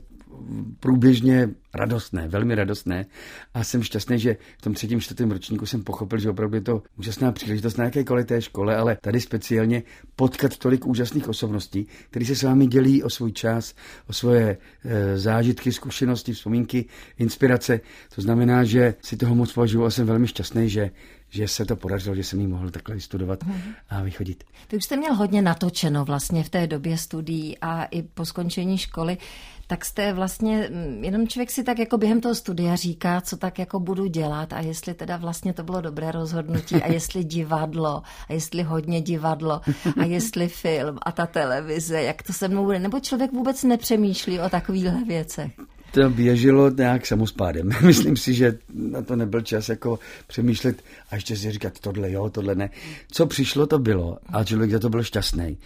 průběžně 0.80 1.48
radostné, 1.74 2.28
velmi 2.28 2.54
radostné. 2.54 3.06
A 3.54 3.64
jsem 3.64 3.82
šťastný, 3.82 4.18
že 4.18 4.36
v 4.58 4.62
tom 4.62 4.74
třetím, 4.74 5.00
čtvrtém 5.00 5.30
ročníku 5.30 5.66
jsem 5.66 5.84
pochopil, 5.84 6.18
že 6.18 6.30
opravdu 6.30 6.56
je 6.56 6.60
to 6.60 6.82
úžasná 6.98 7.32
příležitost 7.32 7.76
na 7.76 7.84
jakékoliv 7.84 8.26
té 8.26 8.42
škole, 8.42 8.76
ale 8.76 8.96
tady 8.96 9.20
speciálně 9.20 9.82
potkat 10.16 10.56
tolik 10.56 10.86
úžasných 10.86 11.28
osobností, 11.28 11.86
které 12.10 12.24
se 12.24 12.36
s 12.36 12.42
vámi 12.42 12.66
dělí 12.66 13.02
o 13.02 13.10
svůj 13.10 13.32
čas, 13.32 13.74
o 14.08 14.12
svoje 14.12 14.56
e, 14.84 15.18
zážitky, 15.18 15.72
zkušenosti, 15.72 16.32
vzpomínky, 16.32 16.84
inspirace. 17.18 17.80
To 18.14 18.20
znamená, 18.22 18.64
že 18.64 18.94
si 19.02 19.16
toho 19.16 19.34
moc 19.34 19.52
považuji 19.52 19.84
a 19.84 19.90
jsem 19.90 20.06
velmi 20.06 20.26
šťastný, 20.26 20.68
že 20.68 20.90
že 21.30 21.48
se 21.48 21.64
to 21.64 21.76
podařilo, 21.76 22.16
že 22.16 22.24
jsem 22.24 22.40
ji 22.40 22.46
mohl 22.46 22.70
takhle 22.70 23.00
studovat 23.00 23.44
a 23.88 24.02
vychodit. 24.02 24.44
Vy 24.72 24.78
už 24.78 24.84
jste 24.84 24.96
měl 24.96 25.14
hodně 25.14 25.42
natočeno 25.42 26.04
vlastně 26.04 26.44
v 26.44 26.48
té 26.48 26.66
době 26.66 26.98
studií 26.98 27.58
a 27.58 27.84
i 27.84 28.02
po 28.02 28.24
skončení 28.24 28.78
školy, 28.78 29.18
tak 29.66 29.84
jste 29.84 30.12
vlastně, 30.12 30.68
mm, 30.72 31.04
jenom 31.04 31.28
člověk 31.28 31.50
si 31.50 31.64
tak 31.64 31.78
jako 31.78 31.98
během 31.98 32.20
toho 32.20 32.34
studia 32.34 32.76
říká, 32.76 33.20
co 33.20 33.36
tak 33.36 33.58
jako 33.58 33.80
budu 33.80 34.06
dělat 34.06 34.52
a 34.52 34.60
jestli 34.60 34.94
teda 34.94 35.16
vlastně 35.16 35.52
to 35.52 35.62
bylo 35.62 35.80
dobré 35.80 36.12
rozhodnutí 36.12 36.74
a 36.74 36.88
jestli 36.92 37.24
divadlo 37.24 38.02
a 38.28 38.32
jestli 38.32 38.62
hodně 38.62 39.00
divadlo 39.00 39.60
a 40.00 40.04
jestli 40.04 40.48
film 40.64 40.98
a 41.02 41.12
ta 41.12 41.26
televize, 41.26 42.02
jak 42.02 42.22
to 42.22 42.32
se 42.32 42.48
mnou 42.48 42.64
bude, 42.64 42.78
nebo 42.78 43.00
člověk 43.00 43.32
vůbec 43.32 43.64
nepřemýšlí 43.64 44.40
o 44.40 44.48
takovýchhle 44.48 45.04
věcech 45.04 45.52
to 45.90 46.10
běželo 46.10 46.70
nějak 46.70 47.06
samospádem. 47.06 47.70
Myslím 47.86 48.16
si, 48.16 48.34
že 48.34 48.58
na 48.74 49.02
to 49.02 49.16
nebyl 49.16 49.40
čas 49.40 49.68
jako 49.68 49.98
přemýšlet 50.26 50.82
a 51.10 51.14
ještě 51.14 51.36
si 51.36 51.50
říkat 51.50 51.78
tohle 51.78 52.12
jo, 52.12 52.30
tohle 52.30 52.54
ne. 52.54 52.70
Co 53.12 53.26
přišlo, 53.26 53.66
to 53.66 53.78
bylo 53.78 54.18
a 54.26 54.44
člověk 54.44 54.70
za 54.70 54.78
to 54.78 54.88
byl 54.88 55.02
šťastný. 55.02 55.58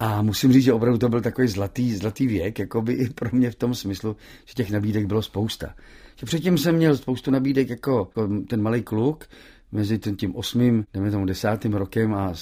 A 0.00 0.22
musím 0.22 0.52
říct, 0.52 0.64
že 0.64 0.72
opravdu 0.72 0.98
to 0.98 1.08
byl 1.08 1.20
takový 1.20 1.48
zlatý, 1.48 1.94
zlatý 1.94 2.26
věk, 2.26 2.58
jako 2.58 2.82
by 2.82 2.92
i 2.92 3.10
pro 3.10 3.30
mě 3.32 3.50
v 3.50 3.54
tom 3.54 3.74
smyslu, 3.74 4.16
že 4.46 4.54
těch 4.54 4.70
nabídek 4.70 5.06
bylo 5.06 5.22
spousta. 5.22 5.74
Že 6.16 6.26
předtím 6.26 6.58
jsem 6.58 6.74
měl 6.74 6.96
spoustu 6.96 7.30
nabídek 7.30 7.70
jako 7.70 8.10
ten 8.48 8.62
malý 8.62 8.82
kluk, 8.82 9.24
mezi 9.72 9.98
tím, 9.98 10.36
osmým, 10.36 10.84
jdeme 10.94 11.10
tomu 11.10 11.26
desátým 11.26 11.74
rokem 11.74 12.14
a 12.14 12.32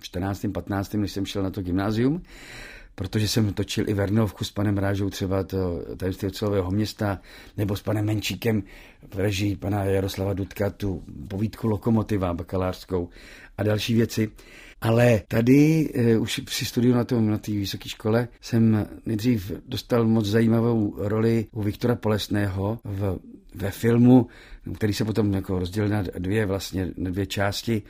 14. 0.00 0.46
15. 0.52 0.94
než 0.94 1.12
jsem 1.12 1.26
šel 1.26 1.42
na 1.42 1.50
to 1.50 1.62
gymnázium 1.62 2.22
protože 2.94 3.28
jsem 3.28 3.52
točil 3.52 3.88
i 3.88 3.94
Vernovku 3.94 4.44
s 4.44 4.50
panem 4.50 4.78
Rážou, 4.78 5.10
třeba 5.10 5.44
to 5.44 5.82
tajemství 5.96 6.28
ocelového 6.28 6.70
města, 6.70 7.20
nebo 7.56 7.76
s 7.76 7.82
panem 7.82 8.04
Menčíkem 8.04 8.62
v 9.14 9.18
režii 9.18 9.56
pana 9.56 9.84
Jaroslava 9.84 10.32
Dudka, 10.32 10.70
tu 10.70 11.04
povídku 11.28 11.68
Lokomotiva 11.68 12.34
bakalářskou 12.34 13.08
a 13.58 13.62
další 13.62 13.94
věci. 13.94 14.30
Ale 14.80 15.22
tady 15.28 15.88
uh, 16.16 16.22
už 16.22 16.40
při 16.44 16.64
studiu 16.64 16.94
na 16.94 17.04
té 17.04 17.20
na 17.20 17.38
vysoké 17.46 17.88
škole 17.88 18.28
jsem 18.40 18.86
nejdřív 19.06 19.52
dostal 19.68 20.06
moc 20.06 20.26
zajímavou 20.26 20.94
roli 20.98 21.46
u 21.52 21.62
Viktora 21.62 21.94
Polesného 21.94 22.78
v, 22.84 23.18
ve 23.54 23.70
filmu, 23.70 24.26
který 24.74 24.92
se 24.92 25.04
potom 25.04 25.32
jako 25.32 25.58
rozdělil 25.58 25.90
na 25.90 26.02
dvě 26.02 26.46
vlastně, 26.46 26.90
na 26.96 27.10
dvě 27.10 27.26
části 27.26 27.82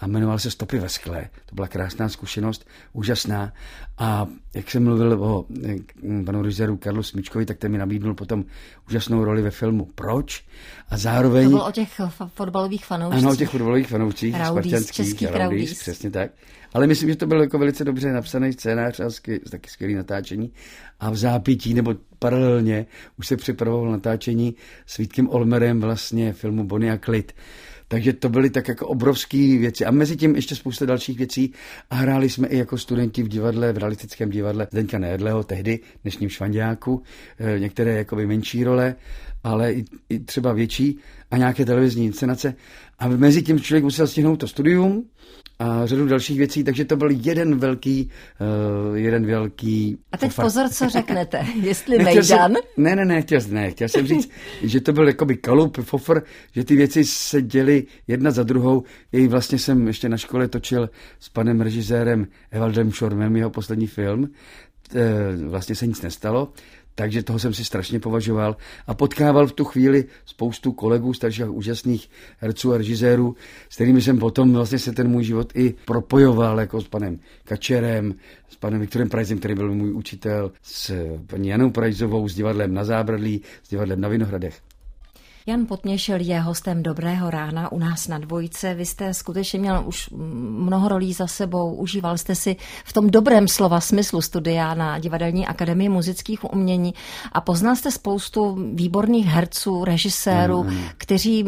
a 0.00 0.06
jmenoval 0.06 0.38
se 0.38 0.50
Stopy 0.50 0.78
ve 0.78 0.88
skle. 0.88 1.28
To 1.46 1.54
byla 1.54 1.68
krásná 1.68 2.08
zkušenost, 2.08 2.66
úžasná. 2.92 3.52
A 3.98 4.26
jak 4.54 4.70
jsem 4.70 4.84
mluvil 4.84 5.24
o 5.24 5.46
eh, 5.66 5.76
panu 6.24 6.42
režiséru 6.42 6.76
Karlu 6.76 7.02
Smíčkovi, 7.02 7.46
tak 7.46 7.58
ten 7.58 7.72
mi 7.72 7.78
nabídnul 7.78 8.14
potom 8.14 8.44
úžasnou 8.88 9.24
roli 9.24 9.42
ve 9.42 9.50
filmu 9.50 9.88
Proč? 9.94 10.44
A 10.88 10.96
zároveň... 10.96 11.44
To 11.44 11.50
bylo 11.50 11.68
o 11.68 11.72
těch 11.72 12.00
fotbalových 12.26 12.84
fanoušcích. 12.84 13.22
Ano, 13.22 13.32
o 13.32 13.36
těch 13.36 13.48
fotbalových 13.48 13.86
fanoušcích, 13.86 14.36
spartianských, 14.46 15.22
Raudis, 15.30 15.80
přesně 15.80 16.10
tak. 16.10 16.30
Ale 16.74 16.86
myslím, 16.86 17.08
že 17.08 17.16
to 17.16 17.26
byl 17.26 17.40
jako 17.40 17.58
velice 17.58 17.84
dobře 17.84 18.12
napsaný 18.12 18.52
scénář 18.52 19.00
a 19.00 19.10
skvěl, 19.10 19.38
taky 19.50 19.70
skvělý 19.70 19.94
natáčení. 19.94 20.52
A 21.00 21.10
v 21.10 21.16
zápětí, 21.16 21.74
nebo 21.74 21.94
paralelně, 22.18 22.86
už 23.18 23.26
se 23.26 23.36
připravoval 23.36 23.90
natáčení 23.90 24.54
s 24.86 24.96
Vítkem 24.96 25.28
Olmerem 25.28 25.80
vlastně 25.80 26.32
filmu 26.32 26.64
Bonnie 26.64 26.92
a 26.92 26.98
Klid. 26.98 27.32
Takže 27.92 28.12
to 28.12 28.28
byly 28.28 28.50
tak 28.50 28.68
jako 28.68 28.86
obrovské 28.86 29.58
věci. 29.58 29.84
A 29.84 29.90
mezi 29.90 30.16
tím 30.16 30.36
ještě 30.36 30.54
spousta 30.56 30.86
dalších 30.86 31.18
věcí. 31.18 31.52
A 31.90 31.94
hráli 31.94 32.28
jsme 32.28 32.48
i 32.48 32.58
jako 32.58 32.78
studenti 32.78 33.22
v 33.22 33.28
divadle, 33.28 33.72
v 33.72 33.78
realistickém 33.78 34.30
divadle 34.30 34.68
Zdeňka 34.70 34.98
Nejedleho, 34.98 35.44
tehdy, 35.44 35.80
dnešním 36.02 36.28
Švandáku, 36.28 37.02
eh, 37.38 37.58
některé 37.58 37.94
jakoby 37.94 38.26
menší 38.26 38.64
role, 38.64 38.94
ale 39.44 39.72
i, 39.72 39.84
i 40.08 40.18
třeba 40.18 40.52
větší 40.52 40.98
a 41.30 41.36
nějaké 41.36 41.64
televizní 41.64 42.06
inscenace. 42.06 42.54
A 42.98 43.08
mezi 43.08 43.42
tím 43.42 43.60
člověk 43.60 43.84
musel 43.84 44.06
stihnout 44.06 44.36
to 44.36 44.48
studium, 44.48 45.04
a 45.60 45.86
řadu 45.86 46.06
dalších 46.06 46.38
věcí, 46.38 46.64
takže 46.64 46.84
to 46.84 46.96
byl 46.96 47.08
jeden 47.10 47.58
velký, 47.58 48.10
uh, 48.90 48.96
jeden 48.96 49.26
velký... 49.26 49.98
A 50.12 50.16
teď 50.16 50.28
ofar. 50.28 50.44
pozor, 50.44 50.68
co 50.68 50.88
řeknete, 50.88 51.46
jestli 51.62 51.98
Mejdan... 51.98 52.24
Jsem, 52.24 52.54
ne, 52.76 52.96
ne, 52.96 53.04
ne, 53.04 53.22
chtěl, 53.22 53.40
ne, 53.48 53.70
chtěl 53.70 53.88
jsem 53.88 54.06
říct, 54.06 54.30
že 54.62 54.80
to 54.80 54.92
byl 54.92 55.06
jakoby 55.06 55.36
kalup, 55.36 55.78
fofr, 55.82 56.22
že 56.52 56.64
ty 56.64 56.76
věci 56.76 57.04
se 57.04 57.42
děly 57.42 57.86
jedna 58.08 58.30
za 58.30 58.42
druhou. 58.42 58.82
I 59.12 59.28
vlastně 59.28 59.58
jsem 59.58 59.86
ještě 59.86 60.08
na 60.08 60.16
škole 60.16 60.48
točil 60.48 60.90
s 61.20 61.28
panem 61.28 61.60
režisérem 61.60 62.26
Evaldem 62.50 62.92
Šormem 62.92 63.36
jeho 63.36 63.50
poslední 63.50 63.86
film, 63.86 64.28
vlastně 65.46 65.74
se 65.74 65.86
nic 65.86 66.02
nestalo, 66.02 66.52
takže 66.94 67.22
toho 67.22 67.38
jsem 67.38 67.54
si 67.54 67.64
strašně 67.64 68.00
považoval 68.00 68.56
a 68.86 68.94
potkával 68.94 69.46
v 69.46 69.52
tu 69.52 69.64
chvíli 69.64 70.04
spoustu 70.24 70.72
kolegů, 70.72 71.14
starších 71.14 71.50
úžasných 71.50 72.10
herců 72.38 72.72
a 72.72 72.78
režisérů, 72.78 73.36
s 73.68 73.74
kterými 73.74 74.02
jsem 74.02 74.18
potom 74.18 74.52
vlastně 74.52 74.78
se 74.78 74.92
ten 74.92 75.08
můj 75.08 75.24
život 75.24 75.52
i 75.54 75.74
propojoval, 75.84 76.60
jako 76.60 76.80
s 76.80 76.88
panem 76.88 77.18
Kačerem, 77.44 78.14
s 78.48 78.56
panem 78.56 78.80
Viktorem 78.80 79.08
Prajzem, 79.08 79.38
který 79.38 79.54
byl 79.54 79.74
můj 79.74 79.92
učitel, 79.92 80.52
s 80.62 80.92
paní 81.26 81.48
Janou 81.48 81.70
Prajzovou, 81.70 82.28
s 82.28 82.34
divadlem 82.34 82.74
na 82.74 82.84
Zábradlí, 82.84 83.42
s 83.62 83.68
divadlem 83.68 84.00
na 84.00 84.08
Vinohradech. 84.08 84.69
Jan 85.46 85.66
Potměšil 85.66 86.20
je 86.20 86.40
hostem 86.40 86.82
Dobrého 86.82 87.30
rána 87.30 87.72
u 87.72 87.78
nás 87.78 88.08
na 88.08 88.18
dvojce. 88.18 88.74
Vy 88.74 88.86
jste 88.86 89.14
skutečně 89.14 89.58
měl 89.58 89.82
už 89.86 90.08
mnoho 90.58 90.88
rolí 90.88 91.12
za 91.12 91.26
sebou, 91.26 91.74
užíval 91.74 92.18
jste 92.18 92.34
si 92.34 92.56
v 92.84 92.92
tom 92.92 93.10
dobrém 93.10 93.48
slova 93.48 93.80
smyslu 93.80 94.22
studia 94.22 94.74
na 94.74 94.98
Divadelní 94.98 95.46
akademii 95.46 95.88
muzických 95.88 96.52
umění 96.52 96.94
a 97.32 97.40
poznal 97.40 97.76
jste 97.76 97.90
spoustu 97.90 98.58
výborných 98.74 99.26
herců, 99.26 99.84
režisérů, 99.84 100.64
mm. 100.64 100.78
kteří 100.96 101.44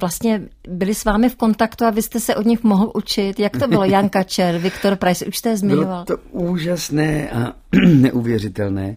vlastně 0.00 0.42
byli 0.68 0.94
s 0.94 1.04
vámi 1.04 1.28
v 1.28 1.36
kontaktu 1.36 1.84
a 1.84 1.90
vy 1.90 2.02
jste 2.02 2.20
se 2.20 2.36
od 2.36 2.46
nich 2.46 2.62
mohl 2.62 2.92
učit. 2.94 3.40
Jak 3.40 3.56
to 3.56 3.68
bylo? 3.68 3.84
Jan 3.84 4.08
Kačer, 4.08 4.58
Viktor 4.58 4.96
Price, 4.96 5.26
už 5.26 5.38
jste 5.38 5.56
zmiňoval. 5.56 6.04
Bylo 6.04 6.18
to 6.18 6.22
úžasné 6.30 7.30
a 7.30 7.52
neuvěřitelné. 7.86 8.96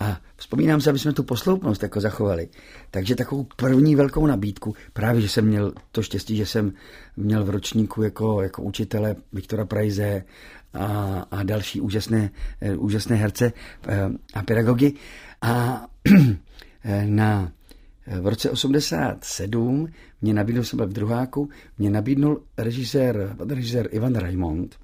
A 0.00 0.16
vzpomínám 0.42 0.80
si, 0.80 0.90
aby 0.90 0.98
jsme 0.98 1.12
tu 1.12 1.22
posloupnost 1.22 1.82
jako 1.82 2.00
zachovali. 2.00 2.48
Takže 2.90 3.16
takovou 3.16 3.46
první 3.56 3.96
velkou 3.96 4.26
nabídku, 4.26 4.74
právě, 4.92 5.20
že 5.20 5.28
jsem 5.28 5.46
měl 5.46 5.72
to 5.92 6.02
štěstí, 6.02 6.36
že 6.36 6.46
jsem 6.46 6.72
měl 7.16 7.44
v 7.44 7.50
ročníku 7.50 8.02
jako, 8.02 8.42
jako 8.42 8.62
učitele 8.62 9.16
Viktora 9.32 9.64
Prajze 9.64 10.24
a, 10.74 10.86
a 11.30 11.42
další 11.42 11.80
úžasné, 11.80 12.30
eh, 12.60 12.76
úžasné 12.76 13.16
herce 13.16 13.52
eh, 13.86 14.10
a 14.34 14.42
pedagogy. 14.42 14.92
A 15.42 15.86
eh, 16.84 17.06
na, 17.06 17.52
v 18.20 18.26
roce 18.26 18.50
87 18.50 19.88
mě 20.22 20.34
nabídnul, 20.34 20.64
jsem 20.64 20.76
byl 20.76 20.86
v 20.86 20.92
druháku, 20.92 21.48
mě 21.78 21.90
nabídnul 21.90 22.42
režisér, 22.58 23.36
režisér 23.48 23.88
Ivan 23.90 24.14
Raimond, 24.14 24.76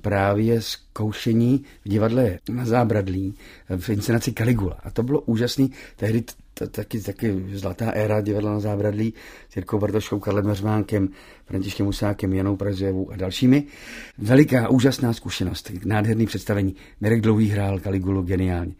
právě 0.00 0.62
zkoušení 0.62 1.64
v 1.84 1.88
divadle 1.88 2.38
na 2.50 2.64
Zábradlí 2.64 3.34
v 3.76 3.88
inscenaci 3.88 4.32
Caligula. 4.32 4.76
A 4.82 4.90
to 4.90 5.02
bylo 5.02 5.20
úžasný. 5.20 5.72
Tehdy 5.96 6.24
taky, 6.66 7.00
taky 7.00 7.44
zlatá 7.52 7.90
éra 7.90 8.20
divadla 8.20 8.52
na 8.52 8.60
Zábradlí 8.60 9.14
s 9.50 9.56
Jirkou 9.56 9.78
Bartoškou, 9.78 10.18
Karlem 10.18 10.46
Meřmánkem, 10.46 11.08
Františkem 11.46 11.86
Musákem, 11.86 12.32
Janou 12.32 12.56
Prazjevou 12.56 13.10
a 13.10 13.16
dalšími. 13.16 13.64
Veliká, 14.18 14.68
úžasná 14.68 15.12
zkušenost, 15.12 15.70
nádherný 15.84 16.26
představení. 16.26 16.76
Mirek 17.00 17.20
Dlouhý 17.20 17.48
hrál 17.48 17.80
Kaligulu 17.80 18.22
geniálně. 18.22 18.74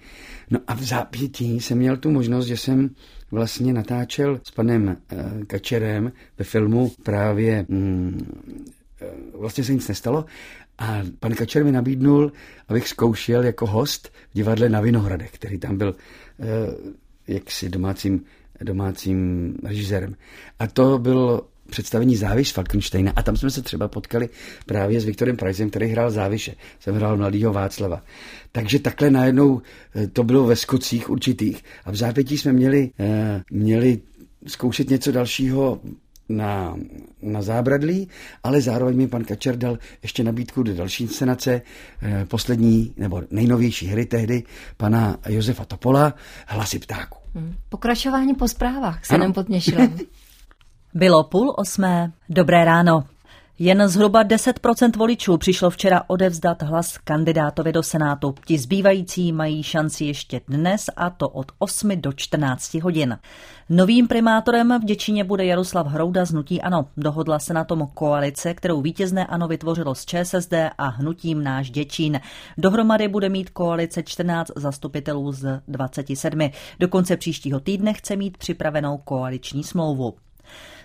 No 0.51 0.59
a 0.67 0.75
v 0.75 0.83
zápětí 0.83 1.61
jsem 1.61 1.79
měl 1.79 1.97
tu 1.97 2.11
možnost, 2.11 2.47
že 2.47 2.57
jsem 2.57 2.91
vlastně 3.31 3.73
natáčel 3.73 4.41
s 4.43 4.51
panem 4.51 4.97
uh, 5.13 5.45
Kačerem 5.45 6.13
ve 6.39 6.45
filmu 6.45 6.93
právě 7.03 7.67
mm, 7.69 8.41
eh, 9.01 9.07
vlastně 9.39 9.65
se 9.65 9.75
nic 9.75 9.89
nestalo 9.89 10.25
a 10.79 11.03
pan 11.21 11.35
Kačer 11.35 11.65
mi 11.65 11.73
nabídnul, 11.73 12.33
abych 12.69 12.89
zkoušel 12.89 13.45
jako 13.45 13.67
host 13.67 14.09
v 14.09 14.35
divadle 14.35 14.69
na 14.69 14.81
Vinohradech, 14.81 15.31
který 15.31 15.59
tam 15.59 15.79
byl 15.79 15.95
uh, 16.39 16.47
jaksi 17.29 17.69
domácím, 17.69 18.25
domácím 18.61 19.55
režisérem. 19.65 20.17
A 20.59 20.67
to 20.67 20.99
bylo 20.99 21.49
představení 21.71 22.17
Záviš 22.17 22.53
Falkensteina 22.53 23.13
a 23.17 23.23
tam 23.23 23.37
jsme 23.37 23.51
se 23.51 23.63
třeba 23.63 23.89
potkali 23.89 24.29
právě 24.67 25.01
s 25.01 25.05
Viktorem 25.05 25.37
Pricem, 25.37 25.71
který 25.71 25.87
hrál 25.87 26.11
Záviše. 26.11 26.55
Jsem 26.81 26.95
hrál 26.95 27.17
mladýho 27.17 27.53
Václava. 27.53 28.03
Takže 28.53 28.79
takhle 28.79 29.11
najednou 29.11 29.63
eh, 29.95 30.07
to 30.07 30.25
bylo 30.25 30.47
ve 30.47 30.57
skocích 30.57 31.11
určitých 31.11 31.65
a 31.85 31.91
v 31.91 31.97
zápětí 31.97 32.39
jsme 32.39 32.53
měli, 32.53 32.91
eh, 32.99 33.43
měli 33.51 34.01
zkoušet 34.47 34.91
něco 34.91 35.13
dalšího 35.13 35.81
na, 36.29 36.77
na 37.23 37.43
zábradlí, 37.43 38.09
ale 38.45 38.61
zároveň 38.61 38.97
mi 38.97 39.09
pan 39.09 39.25
Kačer 39.25 39.57
dal 39.57 39.79
ještě 40.03 40.25
nabídku 40.25 40.63
do 40.63 40.75
další 40.75 41.05
inscenace, 41.05 41.63
eh, 42.03 42.25
poslední 42.25 42.95
nebo 42.97 43.23
nejnovější 43.31 43.87
hry 43.87 44.07
tehdy, 44.07 44.43
pana 44.77 45.17
Josefa 45.29 45.65
Topola, 45.65 46.15
Hlasy 46.47 46.79
ptáku. 46.79 47.19
Hmm. 47.35 47.55
Pokračování 47.69 48.35
po 48.35 48.49
zprávách 48.49 49.05
se 49.05 49.19
nám 49.19 49.33
podměšilo. 49.33 49.89
Bylo 50.95 51.25
půl 51.25 51.55
osmé. 51.57 52.13
Dobré 52.29 52.65
ráno. 52.65 53.05
Jen 53.61 53.89
zhruba 53.89 54.25
10% 54.25 54.97
voličů 54.97 55.37
přišlo 55.37 55.71
včera 55.71 56.03
odevzdat 56.07 56.63
hlas 56.63 56.99
kandidátovi 56.99 57.73
do 57.73 57.83
Senátu. 57.83 58.35
Ti 58.45 58.59
zbývající 58.59 59.33
mají 59.33 59.63
šanci 59.63 60.05
ještě 60.05 60.41
dnes 60.49 60.85
a 60.97 61.11
to 61.11 61.29
od 61.29 61.53
8 61.59 62.01
do 62.01 62.13
14 62.13 62.75
hodin. 62.75 63.19
Novým 63.69 64.09
primátorem 64.09 64.81
v 64.81 64.85
Děčíně 64.85 65.25
bude 65.25 65.45
Jaroslav 65.45 65.87
Hrouda 65.87 66.25
z 66.25 66.31
Hnutí 66.31 66.63
Ano. 66.63 66.89
Dohodla 66.97 67.39
se 67.39 67.55
na 67.55 67.65
tom 67.65 67.89
koalice, 67.95 68.55
kterou 68.55 68.81
vítězné 68.81 69.27
Ano 69.27 69.49
vytvořilo 69.49 69.95
s 69.95 70.05
ČSSD 70.05 70.55
a 70.79 70.89
Hnutím 70.89 71.43
Náš 71.43 71.71
Děčín. 71.71 72.21
Dohromady 72.59 73.09
bude 73.09 73.29
mít 73.29 73.51
koalice 73.51 74.03
14 74.03 74.51
zastupitelů 74.57 75.33
z 75.33 75.61
27. 75.69 76.51
Do 76.81 76.89
konce 76.89 77.17
příštího 77.17 77.61
týdne 77.61 77.93
chce 77.93 78.17
mít 78.17 78.37
připravenou 78.37 78.97
koaliční 78.97 79.65
smlouvu. 79.65 80.15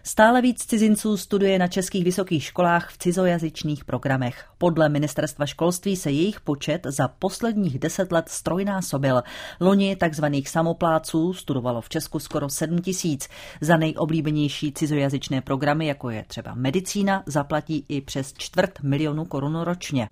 Stále 0.05 0.41
víc 0.41 0.65
cizinců 0.65 1.17
studuje 1.17 1.59
na 1.59 1.67
českých 1.67 2.03
vysokých 2.03 2.43
školách 2.43 2.89
v 2.89 2.97
cizojazyčných 2.97 3.85
programech. 3.85 4.45
Podle 4.57 4.89
ministerstva 4.89 5.45
školství 5.45 5.95
se 5.95 6.11
jejich 6.11 6.41
počet 6.41 6.81
za 6.89 7.07
posledních 7.07 7.79
deset 7.79 8.11
let 8.11 8.29
strojnásobil. 8.29 9.23
Loni 9.59 9.95
takzvaných 9.95 10.49
samopláců 10.49 11.33
studovalo 11.33 11.81
v 11.81 11.89
Česku 11.89 12.19
skoro 12.19 12.49
7 12.49 12.81
tisíc. 12.81 13.29
Za 13.61 13.77
nejoblíbenější 13.77 14.71
cizojazyčné 14.71 15.41
programy, 15.41 15.87
jako 15.87 16.09
je 16.09 16.25
třeba 16.27 16.53
medicína, 16.55 17.23
zaplatí 17.25 17.85
i 17.89 18.01
přes 18.01 18.33
čtvrt 18.37 18.79
milionu 18.83 19.25
korun 19.25 19.55
ročně. 19.55 20.09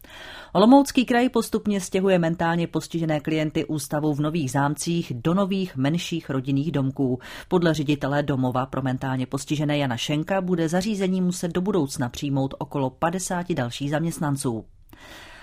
Olomoucký 0.53 1.05
kraj 1.05 1.29
postupně 1.29 1.81
stěhuje 1.81 2.19
mentálně 2.19 2.67
postižené 2.67 3.19
klienty 3.19 3.65
ústavu 3.65 4.13
v 4.13 4.21
Nových 4.21 4.51
zámcích 4.51 5.13
do 5.15 5.33
nových 5.33 5.75
menších 5.75 6.29
rodinných 6.29 6.71
domků. 6.71 7.19
Podle 7.48 7.74
ředitele 7.74 8.24
domova 8.24 8.65
pro 8.65 8.81
mentálně 8.81 9.25
postižené 9.25 9.80
Jana 9.81 9.97
Šenka 9.97 10.41
bude 10.41 10.69
zařízení 10.69 11.21
muset 11.21 11.51
do 11.51 11.61
budoucna 11.61 12.09
přijmout 12.09 12.53
okolo 12.59 12.89
50 12.89 13.53
dalších 13.53 13.89
zaměstnanců. 13.89 14.65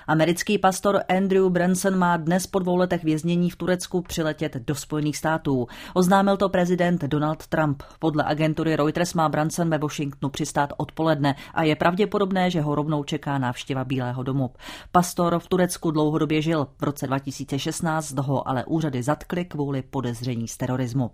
Americký 0.09 0.59
pastor 0.59 1.03
Andrew 1.09 1.50
Branson 1.50 1.99
má 1.99 2.17
dnes 2.17 2.47
po 2.47 2.59
dvou 2.59 2.77
letech 2.77 3.05
věznění 3.05 3.50
v 3.50 3.57
Turecku 3.57 4.03
přiletět 4.03 4.57
do 4.57 4.75
Spojených 4.75 5.17
států. 5.17 5.67
Oznámil 5.95 6.37
to 6.37 6.49
prezident 6.49 7.05
Donald 7.05 7.47
Trump. 7.47 7.83
Podle 7.99 8.25
agentury 8.25 8.77
Reuters 8.77 9.15
má 9.15 9.29
Branson 9.29 9.71
ve 9.71 9.79
Washingtonu 9.79 10.31
přistát 10.31 10.73
odpoledne 10.77 11.35
a 11.55 11.62
je 11.62 11.77
pravděpodobné, 11.77 12.50
že 12.50 12.61
ho 12.61 12.75
rovnou 12.75 13.05
čeká 13.05 13.38
návštěva 13.38 13.85
Bílého 13.85 14.23
domu. 14.23 14.50
Pastor 14.93 15.38
v 15.38 15.49
Turecku 15.49 15.91
dlouhodobě 15.91 16.43
žil. 16.43 16.67
V 16.79 16.83
roce 16.83 17.07
2016 17.07 18.19
ho 18.19 18.49
ale 18.49 18.65
úřady 18.65 19.03
zatkly 19.03 19.45
kvůli 19.45 19.83
podezření 19.83 20.49
z 20.49 20.57
terorismu. 20.57 21.11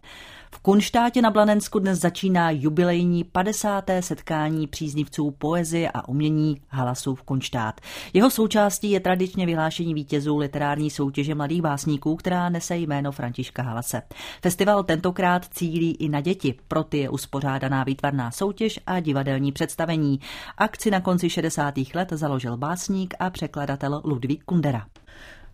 V 0.55 0.59
Kunštátě 0.59 1.23
na 1.23 1.31
Blanensku 1.31 1.79
dnes 1.79 2.01
začíná 2.01 2.51
jubilejní 2.51 3.25
50. 3.25 3.85
setkání 4.01 4.67
příznivců 4.67 5.31
poezie 5.31 5.91
a 5.91 6.09
umění 6.09 6.61
Halasů 6.69 7.15
v 7.15 7.23
Kunštát. 7.23 7.81
Jeho 8.13 8.31
součástí 8.31 8.84
je 8.91 9.01
tradičně 9.01 9.47
vyhlášení 9.47 9.95
vítězů 9.95 10.37
literární 10.37 10.91
soutěže 10.91 11.35
mladých 11.35 11.63
básníků, 11.63 12.17
která 12.17 12.49
nese 12.49 12.77
jméno 12.77 13.13
Františka 13.13 13.63
Halase. 13.63 14.03
Festival 14.43 14.83
tentokrát 14.83 15.45
cílí 15.45 15.95
i 15.95 16.09
na 16.09 16.21
děti, 16.21 16.55
pro 16.69 16.85
ty 16.85 16.99
je 16.99 17.11
uspořádaná 17.11 17.85
výtvarná 17.85 18.31
soutěž 18.31 18.81
a 18.87 19.01
divadelní 19.01 19.53
představení. 19.53 20.21
Akci 20.59 20.91
na 20.91 21.01
konci 21.01 21.31
60. 21.31 21.75
let 21.95 22.09
založil 22.13 22.57
básník 22.57 23.15
a 23.19 23.31
překladatel 23.31 24.01
Ludvík 24.05 24.45
Kundera. 24.45 24.87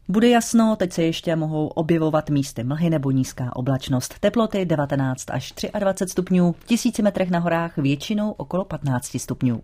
Bude 0.08 0.28
jasno, 0.28 0.76
teď 0.76 0.92
se 0.92 1.02
ještě 1.02 1.36
mohou 1.36 1.66
objevovat 1.66 2.30
místy 2.30 2.64
mlhy 2.64 2.90
nebo 2.90 3.10
nízká 3.10 3.56
oblačnost. 3.56 4.18
Teploty 4.18 4.64
19 4.64 5.30
až 5.30 5.52
23 5.78 6.12
stupňů, 6.12 6.54
tisíci 6.66 7.02
metrech 7.02 7.30
na 7.30 7.38
horách 7.38 7.76
většinou 7.76 8.30
okolo 8.30 8.64
15 8.64 9.18
stupňů. 9.18 9.62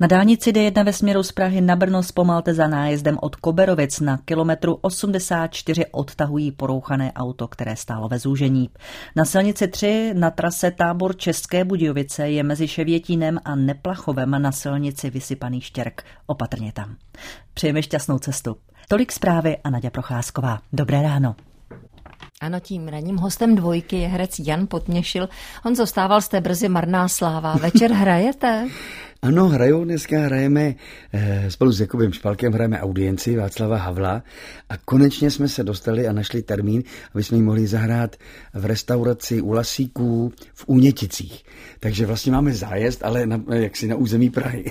Na 0.00 0.06
dálnici 0.06 0.52
D1 0.52 0.84
ve 0.84 0.92
směru 0.92 1.22
z 1.22 1.32
Prahy 1.32 1.60
na 1.60 1.76
Brno 1.76 2.02
zpomalte 2.02 2.54
za 2.54 2.68
nájezdem 2.68 3.18
od 3.22 3.36
Koberovic 3.36 4.00
na 4.00 4.18
kilometru 4.24 4.78
84 4.80 5.86
odtahují 5.92 6.52
porouchané 6.52 7.12
auto, 7.12 7.48
které 7.48 7.76
stálo 7.76 8.08
ve 8.08 8.18
zúžení. 8.18 8.70
Na 9.16 9.24
silnici 9.24 9.68
3 9.68 10.12
na 10.14 10.30
trase 10.30 10.70
tábor 10.70 11.16
České 11.16 11.64
Budějovice 11.64 12.30
je 12.30 12.42
mezi 12.42 12.68
Ševětínem 12.68 13.38
a 13.44 13.54
Neplachovem 13.54 14.30
na 14.42 14.52
silnici 14.52 15.10
vysypaný 15.10 15.60
štěrk. 15.60 16.02
Opatrně 16.26 16.72
tam. 16.72 16.96
Přejeme 17.54 17.82
šťastnou 17.82 18.18
cestu. 18.18 18.56
Tolik 18.88 19.12
zprávy 19.12 19.56
a 19.64 19.70
Naděja 19.70 19.90
Procházková. 19.90 20.58
Dobré 20.72 21.02
ráno. 21.02 21.36
Ano, 22.40 22.60
tím 22.60 22.88
ranním 22.88 23.16
hostem 23.16 23.54
dvojky 23.54 23.96
je 23.96 24.08
herec 24.08 24.38
Jan 24.38 24.66
Potměšil. 24.66 25.28
On 25.64 25.76
zostával 25.76 26.20
jste 26.20 26.40
brzy 26.40 26.68
marná 26.68 27.08
sláva. 27.08 27.54
Večer 27.54 27.92
hrajete? 28.02 28.68
Ano, 29.22 29.48
hrajou 29.48 29.84
dneska, 29.84 30.20
hrajeme 30.20 30.74
eh, 31.12 31.50
spolu 31.50 31.72
s 31.72 31.80
Jakubem 31.80 32.12
Špalkem, 32.12 32.52
hrajeme 32.52 32.80
audienci 32.80 33.36
Václava 33.36 33.76
Havla 33.76 34.22
a 34.68 34.76
konečně 34.76 35.30
jsme 35.30 35.48
se 35.48 35.64
dostali 35.64 36.08
a 36.08 36.12
našli 36.12 36.42
termín, 36.42 36.82
aby 37.14 37.24
jsme 37.24 37.36
ji 37.36 37.42
mohli 37.42 37.66
zahrát 37.66 38.16
v 38.54 38.64
restauraci 38.64 39.40
u 39.40 39.52
Lasíků 39.52 40.32
v 40.54 40.64
Úněticích. 40.66 41.44
Takže 41.80 42.06
vlastně 42.06 42.32
máme 42.32 42.52
zájezd, 42.52 43.02
ale 43.02 43.26
na, 43.26 43.44
jaksi 43.52 43.88
na 43.88 43.96
území 43.96 44.30
Prahy. 44.30 44.64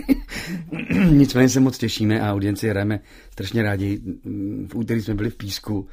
Nicméně 1.11 1.49
se 1.49 1.59
moc 1.59 1.77
těšíme 1.77 2.21
a 2.21 2.33
audienci 2.33 2.69
hrajeme 2.69 2.99
strašně 3.31 3.63
rádi. 3.63 4.01
V 4.67 4.75
úterý 4.75 5.01
jsme 5.01 5.13
byli 5.13 5.29
v 5.29 5.35
Písku 5.35 5.87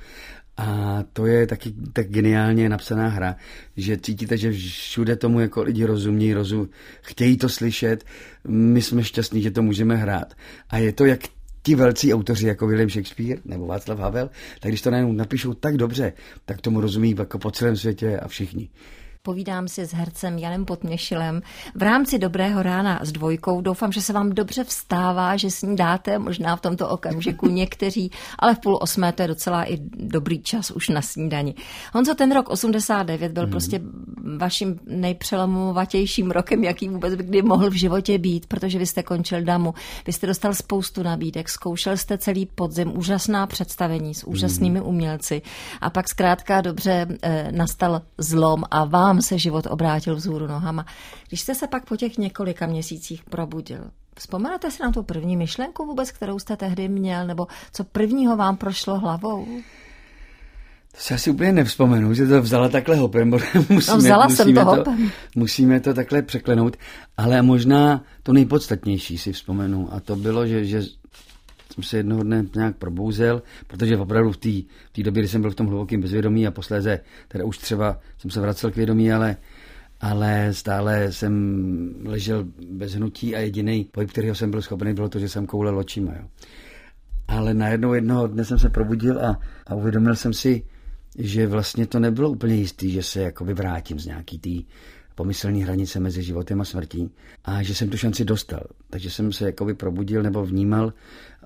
a 0.57 0.99
to 1.13 1.27
je 1.27 1.47
taky 1.47 1.75
tak 1.93 2.09
geniálně 2.09 2.69
napsaná 2.69 3.09
hra, 3.09 3.37
že 3.77 3.97
cítíte, 3.97 4.37
že 4.37 4.53
všude 4.53 5.17
tomu 5.17 5.41
jako 5.41 5.63
lidi 5.63 5.85
rozumí, 5.85 6.35
rozum, 6.35 6.69
chtějí 7.03 7.37
to 7.37 7.49
slyšet, 7.49 8.05
my 8.49 8.83
jsme 8.83 9.05
šťastní, 9.05 9.43
že 9.43 9.51
to 9.51 9.63
můžeme 9.63 9.97
hrát. 9.97 10.35
A 10.71 10.79
je 10.79 10.93
to 10.93 11.05
jak 11.05 11.21
ti 11.63 11.75
velcí 11.75 12.15
autoři 12.15 12.47
jako 12.47 12.67
William 12.67 12.91
Shakespeare 12.91 13.41
nebo 13.45 13.67
Václav 13.67 13.99
Havel, 13.99 14.31
tak 14.61 14.71
když 14.71 14.83
to 14.83 14.91
najednou 14.91 15.13
napíšou 15.13 15.55
tak 15.55 15.77
dobře, 15.77 16.13
tak 16.45 16.61
tomu 16.61 16.81
rozumí 16.81 17.15
jako 17.19 17.39
po 17.39 17.51
celém 17.51 17.77
světě 17.77 18.19
a 18.19 18.29
všichni. 18.29 18.69
Povídám 19.27 19.69
si 19.69 19.83
s 19.83 19.93
hercem 19.93 20.39
Janem 20.39 20.65
Potměšilem 20.65 21.43
v 21.75 21.83
rámci 21.83 22.19
Dobrého 22.19 22.63
rána 22.63 23.01
s 23.03 23.13
dvojkou. 23.13 23.61
Doufám, 23.61 23.93
že 23.93 24.03
se 24.03 24.13
vám 24.13 24.31
dobře 24.31 24.65
vstává, 24.65 25.37
že 25.37 25.51
s 25.51 25.63
ní 25.63 25.77
dáte 25.77 26.19
možná 26.19 26.57
v 26.57 26.61
tomto 26.61 26.89
okamžiku 26.89 27.49
někteří, 27.61 28.11
ale 28.39 28.55
v 28.55 28.59
půl 28.59 28.79
osmé 28.83 29.13
to 29.13 29.23
je 29.23 29.29
docela 29.29 29.65
i 29.65 29.79
dobrý 29.95 30.43
čas 30.43 30.71
už 30.71 30.89
na 30.89 31.03
snídani. 31.03 31.55
Honzo, 31.95 32.15
ten 32.15 32.33
rok 32.33 32.49
89 32.49 33.33
byl 33.33 33.43
hmm. 33.43 33.51
prostě 33.51 33.81
vaším 34.39 34.79
nejpřelomovatějším 34.87 36.31
rokem, 36.31 36.65
jaký 36.65 36.89
vůbec 36.89 37.15
by 37.15 37.25
kdy 37.25 37.43
mohl 37.43 37.71
v 37.71 37.75
životě 37.75 38.19
být, 38.19 38.47
protože 38.47 38.79
vy 38.79 38.87
jste 38.87 39.03
končil 39.03 39.43
damu, 39.43 39.75
vy 40.07 40.13
jste 40.13 40.27
dostal 40.27 40.55
spoustu 40.55 41.03
nabídek, 41.03 41.49
zkoušel 41.49 41.97
jste 41.97 42.19
celý 42.19 42.47
podzim, 42.47 42.99
úžasná 42.99 43.47
představení 43.47 44.15
s 44.15 44.27
úžasnými 44.27 44.79
hmm. 44.79 44.89
umělci 44.89 45.43
a 45.81 45.91
pak 45.91 46.09
zkrátka 46.09 46.61
dobře 46.61 47.07
e, 47.23 47.53
nastal 47.53 48.03
zlom 48.19 48.65
a 48.71 48.85
vám 48.85 49.17
vám 49.17 49.23
se 49.23 49.39
život 49.39 49.67
obrátil 49.71 50.17
vzhůru 50.17 50.47
nohama. 50.47 50.87
Když 51.29 51.41
jste 51.41 51.55
se 51.55 51.67
pak 51.67 51.85
po 51.85 51.97
těch 51.97 52.19
několika 52.19 52.67
měsících 52.67 53.25
probudil, 53.25 53.91
vzpomenete 54.19 54.71
si 54.71 54.83
na 54.83 54.93
tu 54.93 55.03
první 55.03 55.37
myšlenku 55.37 55.87
vůbec, 55.87 56.11
kterou 56.11 56.39
jste 56.39 56.57
tehdy 56.57 56.89
měl, 56.89 57.27
nebo 57.27 57.47
co 57.73 57.85
prvního 57.85 58.37
vám 58.37 58.57
prošlo 58.57 58.99
hlavou? 58.99 59.47
To 60.97 61.03
si 61.03 61.15
asi 61.15 61.31
úplně 61.31 61.53
nevzpomenu, 61.53 62.15
že 62.15 62.27
to 62.27 62.43
vzala 62.43 62.69
takhle 62.69 62.97
hopem. 62.97 63.31
musíme, 63.69 63.93
no 63.93 63.97
vzala 63.97 64.25
musíme 64.25 64.45
jsem 64.45 64.55
to, 64.55 64.61
to 64.61 64.67
hopem. 64.67 65.11
Musíme 65.37 65.81
to 65.81 65.95
takhle 65.95 66.23
překlenout, 66.23 66.77
ale 67.17 67.43
možná 67.43 68.05
to 68.23 68.33
nejpodstatnější 68.33 69.19
si 69.19 69.33
vzpomenu 69.33 69.89
a 69.93 70.01
to 70.01 70.17
bylo, 70.17 70.47
že, 70.47 70.65
že 70.65 70.83
jsem 71.75 71.83
se 71.85 71.97
jednoho 71.97 72.23
dne 72.23 72.45
nějak 72.55 72.77
probouzel, 72.77 73.43
protože 73.67 73.99
opravdu 73.99 74.33
v 74.33 74.37
té 74.37 74.51
v 74.97 75.03
době, 75.03 75.23
kdy 75.23 75.29
jsem 75.29 75.41
byl 75.41 75.51
v 75.51 75.55
tom 75.55 75.67
hlubokém 75.67 76.01
bezvědomí 76.01 76.47
a 76.47 76.51
posléze 76.51 77.01
teda 77.29 77.45
už 77.45 77.59
třeba 77.59 77.99
jsem 78.19 78.31
se 78.31 78.41
vracel 78.41 78.71
k 78.71 78.77
vědomí, 78.77 79.13
ale 79.13 79.37
ale 80.01 80.49
stále 80.53 81.13
jsem 81.13 81.95
ležel 82.05 82.45
bez 82.71 82.93
hnutí 82.93 83.37
a 83.37 83.39
jediný 83.39 83.85
pohyb, 83.85 84.11
kterého 84.11 84.35
jsem 84.35 84.51
byl 84.51 84.63
schopný, 84.63 84.95
bylo 84.95 85.09
to, 85.09 85.19
že 85.19 85.29
jsem 85.29 85.47
koulel 85.47 85.79
očima. 85.79 86.13
Jo. 86.13 86.25
Ale 87.29 87.55
najednou 87.55 87.95
jednoho 87.95 88.27
dne 88.27 88.45
jsem 88.45 88.59
se 88.59 88.69
probudil 88.69 89.27
a, 89.27 89.41
a 89.67 89.75
uvědomil 89.75 90.17
jsem 90.17 90.33
si, 90.33 90.63
že 91.19 91.47
vlastně 91.47 91.87
to 91.87 92.01
nebylo 92.01 92.31
úplně 92.31 92.55
jistý, 92.55 92.91
že 92.91 93.03
se 93.03 93.21
jako 93.21 93.45
vrátím 93.45 94.01
z 94.01 94.07
nějaký 94.07 94.39
tý 94.39 94.65
pomyslný 95.15 95.63
hranice 95.63 96.01
mezi 96.01 96.23
životem 96.23 96.61
a 96.61 96.65
smrtí 96.65 97.11
a 97.45 97.63
že 97.63 97.75
jsem 97.75 97.89
tu 97.89 97.97
šanci 97.97 98.25
dostal. 98.25 98.63
Takže 98.91 99.11
jsem 99.11 99.33
se 99.33 99.45
jakoby 99.45 99.75
probudil 99.75 100.23
nebo 100.23 100.47
vnímal 100.47 100.93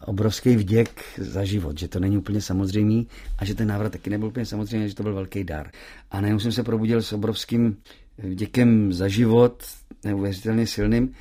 obrovský 0.04 0.56
vděk 0.56 1.04
za 1.18 1.44
život, 1.44 1.78
že 1.78 1.88
to 1.88 2.00
není 2.00 2.18
úplně 2.18 2.40
samozřejmý 2.40 3.06
a 3.38 3.44
že 3.44 3.54
ten 3.54 3.68
návrat 3.68 3.92
taky 3.92 4.10
nebyl 4.10 4.28
úplně 4.28 4.46
samozřejmý, 4.46 4.88
že 4.88 4.94
to 4.94 5.02
byl 5.02 5.14
velký 5.14 5.44
dar. 5.44 5.70
A 6.10 6.20
najednou 6.20 6.40
jsem 6.40 6.52
se 6.52 6.62
probudil 6.62 7.02
s 7.02 7.12
obrovským 7.12 7.76
vděkem 8.18 8.92
za 8.92 9.08
život, 9.08 9.62
neuvěřitelně 10.04 10.66
silným 10.66 11.14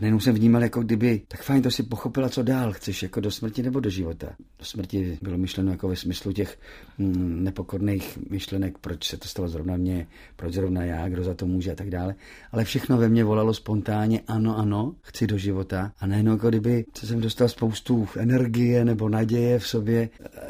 a 0.00 0.02
nejenom 0.02 0.20
jsem 0.20 0.34
vnímal, 0.34 0.62
jako 0.62 0.80
kdyby, 0.80 1.22
tak 1.28 1.42
fajn, 1.42 1.62
to 1.62 1.70
si 1.70 1.82
pochopila, 1.82 2.28
co 2.28 2.42
dál 2.42 2.72
chceš, 2.72 3.02
jako 3.02 3.20
do 3.20 3.30
smrti 3.30 3.62
nebo 3.62 3.80
do 3.80 3.90
života. 3.90 4.26
Do 4.58 4.64
smrti 4.64 5.18
bylo 5.22 5.38
myšleno 5.38 5.70
jako 5.70 5.88
ve 5.88 5.96
smyslu 5.96 6.32
těch 6.32 6.58
mm, 6.98 7.44
nepokorných 7.44 8.18
myšlenek, 8.30 8.78
proč 8.78 9.08
se 9.08 9.16
to 9.16 9.28
stalo 9.28 9.48
zrovna 9.48 9.76
mně, 9.76 10.06
proč 10.36 10.54
zrovna 10.54 10.84
já, 10.84 11.08
kdo 11.08 11.24
za 11.24 11.34
to 11.34 11.46
může 11.46 11.72
a 11.72 11.74
tak 11.74 11.90
dále. 11.90 12.14
Ale 12.52 12.64
všechno 12.64 12.98
ve 12.98 13.08
mně 13.08 13.24
volalo 13.24 13.54
spontánně, 13.54 14.20
ano, 14.26 14.58
ano, 14.58 14.94
chci 15.02 15.26
do 15.26 15.38
života. 15.38 15.92
A 16.00 16.06
nejenom 16.06 16.32
jako 16.34 16.48
kdyby 16.48 16.84
co 16.92 17.06
jsem 17.06 17.20
dostal 17.20 17.48
spoustu 17.48 18.08
energie 18.16 18.84
nebo 18.84 19.08
naděje 19.08 19.58
v 19.58 19.66
sobě, 19.66 20.08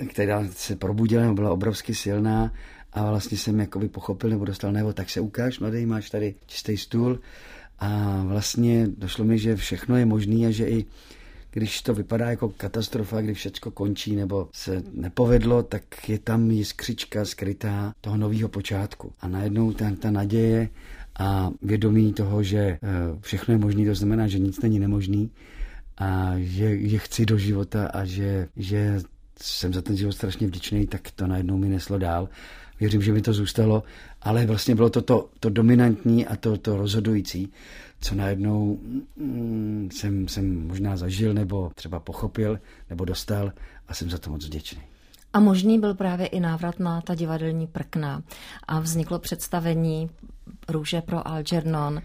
která 0.09 0.47
se 0.51 0.77
probudila 0.77 1.23
nebo 1.23 1.35
byla 1.35 1.53
obrovsky 1.53 1.95
silná 1.95 2.53
a 2.93 3.11
vlastně 3.11 3.39
jsem 3.39 3.61
jakoby 3.61 3.89
pochopil 3.89 4.31
nebo 4.31 4.45
dostal 4.45 4.73
nebo 4.73 4.93
tak 4.93 5.11
se 5.11 5.21
ukáž, 5.21 5.59
mladý, 5.59 5.87
máš 5.87 6.11
tady 6.11 6.35
čistý 6.47 6.77
stůl, 6.77 7.19
a 7.81 8.23
vlastně 8.27 8.89
došlo 8.97 9.25
mi, 9.25 9.39
že 9.39 9.57
všechno 9.57 9.97
je 9.97 10.07
možné 10.07 10.47
a 10.47 10.51
že 10.51 10.69
i 10.69 10.85
když 11.53 11.83
to 11.83 11.95
vypadá 11.95 12.31
jako 12.31 12.49
katastrofa, 12.49 13.21
kdy 13.21 13.35
všechno 13.35 13.71
končí 13.71 14.17
nebo 14.17 14.49
se 14.53 14.83
nepovedlo, 14.93 15.63
tak 15.63 16.09
je 16.09 16.19
tam 16.19 16.51
jiskřička 16.51 17.25
skrytá 17.25 17.95
toho 18.01 18.17
nového 18.17 18.49
počátku. 18.49 19.13
A 19.21 19.29
najednou 19.29 19.73
ta, 19.73 19.91
ta 20.01 20.11
naděje 20.11 20.69
a 21.19 21.51
vědomí 21.63 22.13
toho, 22.13 22.43
že 22.43 22.59
eh, 22.59 22.79
všechno 23.21 23.55
je 23.55 23.59
možné, 23.59 23.85
to 23.85 23.95
znamená, 23.95 24.27
že 24.27 24.39
nic 24.39 24.61
není 24.61 24.79
nemožný 24.79 25.31
a 25.99 26.35
že, 26.39 26.89
že 26.89 26.99
chci 26.99 27.27
do 27.27 27.39
života 27.39 27.87
a 27.87 28.05
že, 28.05 28.49
že 28.57 29.01
jsem 29.41 29.73
za 29.73 29.83
ten 29.83 29.97
život 29.97 30.13
strašně 30.13 30.47
vděčný, 30.47 30.87
tak 30.87 31.11
to 31.11 31.27
najednou 31.27 31.57
mi 31.57 31.69
neslo 31.69 31.99
dál. 31.99 32.29
Věřím, 32.81 33.03
že 33.03 33.13
mi 33.13 33.23
to 33.23 33.33
zůstalo, 33.33 33.83
ale 34.23 34.47
vlastně 34.47 34.75
bylo 34.75 34.91
to 34.91 35.03
to, 35.03 35.29
to 35.41 35.51
dominantní 35.51 36.27
a 36.27 36.37
to, 36.37 36.57
to 36.57 36.77
rozhodující, 36.77 37.53
co 38.01 38.15
najednou 38.15 38.79
mm, 39.17 39.89
jsem, 39.93 40.29
jsem 40.29 40.67
možná 40.67 40.97
zažil 40.97 41.35
nebo 41.35 41.71
třeba 41.75 42.01
pochopil 42.01 42.61
nebo 42.91 43.05
dostal 43.05 43.53
a 43.89 43.95
jsem 43.95 44.11
za 44.11 44.19
to 44.19 44.31
moc 44.31 44.47
vděčný. 44.47 44.83
A 45.33 45.41
možný 45.41 45.79
byl 45.79 45.95
právě 45.95 46.27
i 46.27 46.41
návrat 46.41 46.79
na 46.79 47.01
ta 47.01 47.15
divadelní 47.15 47.67
prkna 47.67 48.23
a 48.69 48.81
vzniklo 48.81 49.19
představení 49.19 50.11
Růže 50.69 51.01
pro 51.01 51.29
Algernon, 51.29 52.03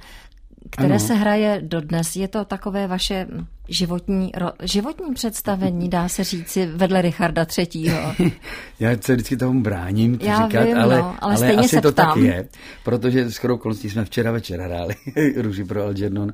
které 0.69 0.95
ano. 0.95 0.99
se 0.99 1.13
hraje 1.13 1.61
dodnes. 1.63 2.15
Je 2.15 2.27
to 2.27 2.45
takové 2.45 2.87
vaše 2.87 3.27
životní, 3.69 4.31
životní 4.63 5.13
představení, 5.13 5.89
dá 5.89 6.09
se 6.09 6.23
říci, 6.23 6.65
vedle 6.65 7.01
Richarda 7.01 7.45
třetího. 7.45 7.97
Já 8.79 8.97
se 9.01 9.13
vždycky 9.13 9.37
tomu 9.37 9.61
bráním 9.61 10.17
to 10.17 10.25
Já 10.25 10.47
říkat, 10.47 10.63
vím, 10.63 10.77
ale, 10.77 10.97
no, 10.97 11.15
ale, 11.19 11.35
ale 11.35 11.55
asi 11.55 11.69
se 11.69 11.81
to 11.81 11.91
ptám. 11.91 12.07
tak 12.07 12.23
je, 12.23 12.47
protože 12.83 13.31
s 13.31 13.43
okolností 13.43 13.89
jsme 13.89 14.05
včera 14.05 14.31
večer 14.31 14.59
hráli 14.59 14.95
Růži 15.35 15.63
pro 15.63 15.83
Algernon 15.83 16.33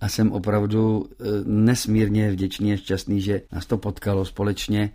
a 0.00 0.08
jsem 0.08 0.32
opravdu 0.32 1.06
eh, 1.10 1.24
nesmírně 1.44 2.30
vděčný 2.30 2.72
a 2.72 2.76
šťastný, 2.76 3.20
že 3.20 3.42
nás 3.52 3.66
to 3.66 3.78
potkalo 3.78 4.24
společně 4.24 4.90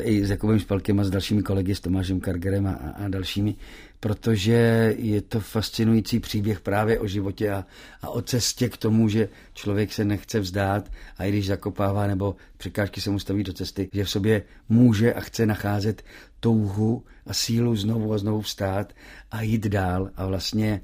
i 0.00 0.24
s 0.24 0.30
Jakubem 0.30 0.58
Špalkem 0.58 1.00
a 1.00 1.04
s 1.04 1.10
dalšími 1.10 1.42
kolegy, 1.42 1.74
s 1.74 1.80
Tomášem 1.80 2.20
Kargerem 2.20 2.66
a, 2.66 2.72
a 2.72 3.08
dalšími, 3.08 3.54
protože 4.00 4.94
je 4.98 5.22
to 5.22 5.40
fascinující 5.40 6.20
příběh 6.20 6.60
právě 6.60 6.98
o 6.98 7.06
životě 7.06 7.50
a, 7.50 7.64
a 8.02 8.08
o 8.08 8.22
cestě 8.22 8.68
k 8.68 8.76
tomu, 8.76 9.08
že 9.08 9.28
člověk 9.54 9.92
se 9.92 10.04
nechce 10.04 10.40
vzdát 10.40 10.90
a 11.18 11.24
i 11.24 11.28
když 11.28 11.46
zakopává 11.46 12.06
nebo 12.06 12.36
překážky 12.56 13.00
se 13.00 13.10
mu 13.10 13.18
staví 13.18 13.44
do 13.44 13.52
cesty, 13.52 13.88
že 13.92 14.04
v 14.04 14.10
sobě 14.10 14.42
může 14.68 15.14
a 15.14 15.20
chce 15.20 15.46
nacházet 15.46 16.02
touhu 16.40 17.04
a 17.26 17.34
sílu 17.34 17.76
znovu 17.76 18.12
a 18.12 18.18
znovu 18.18 18.40
vstát 18.40 18.92
a 19.30 19.42
jít 19.42 19.66
dál 19.66 20.10
a 20.16 20.26
vlastně, 20.26 20.80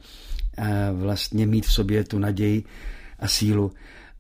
a 0.58 0.92
vlastně 0.92 1.46
mít 1.46 1.66
v 1.66 1.72
sobě 1.72 2.04
tu 2.04 2.18
naději 2.18 2.64
a 3.18 3.28
sílu. 3.28 3.72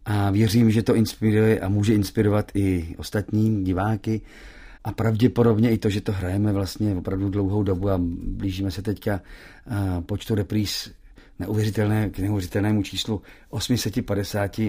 A 0.08 0.30
věřím, 0.30 0.70
že 0.70 0.82
to 0.82 0.94
inspiruje 0.94 1.60
a 1.60 1.68
může 1.68 1.94
inspirovat 1.94 2.52
i 2.54 2.94
ostatní 2.98 3.64
diváky, 3.64 4.20
a 4.84 4.92
pravděpodobně 4.92 5.70
i 5.70 5.78
to, 5.78 5.90
že 5.90 6.00
to 6.00 6.12
hrajeme 6.12 6.52
vlastně 6.52 6.94
opravdu 6.94 7.28
dlouhou 7.28 7.62
dobu 7.62 7.90
a 7.90 8.00
blížíme 8.26 8.70
se 8.70 8.82
teďka 8.82 9.20
počtu 10.06 10.34
repríz 10.34 10.90
neuvěřitelné, 11.38 12.10
k 12.10 12.18
neuvěřitelnému 12.18 12.82
číslu 12.82 13.22
850 13.50 14.60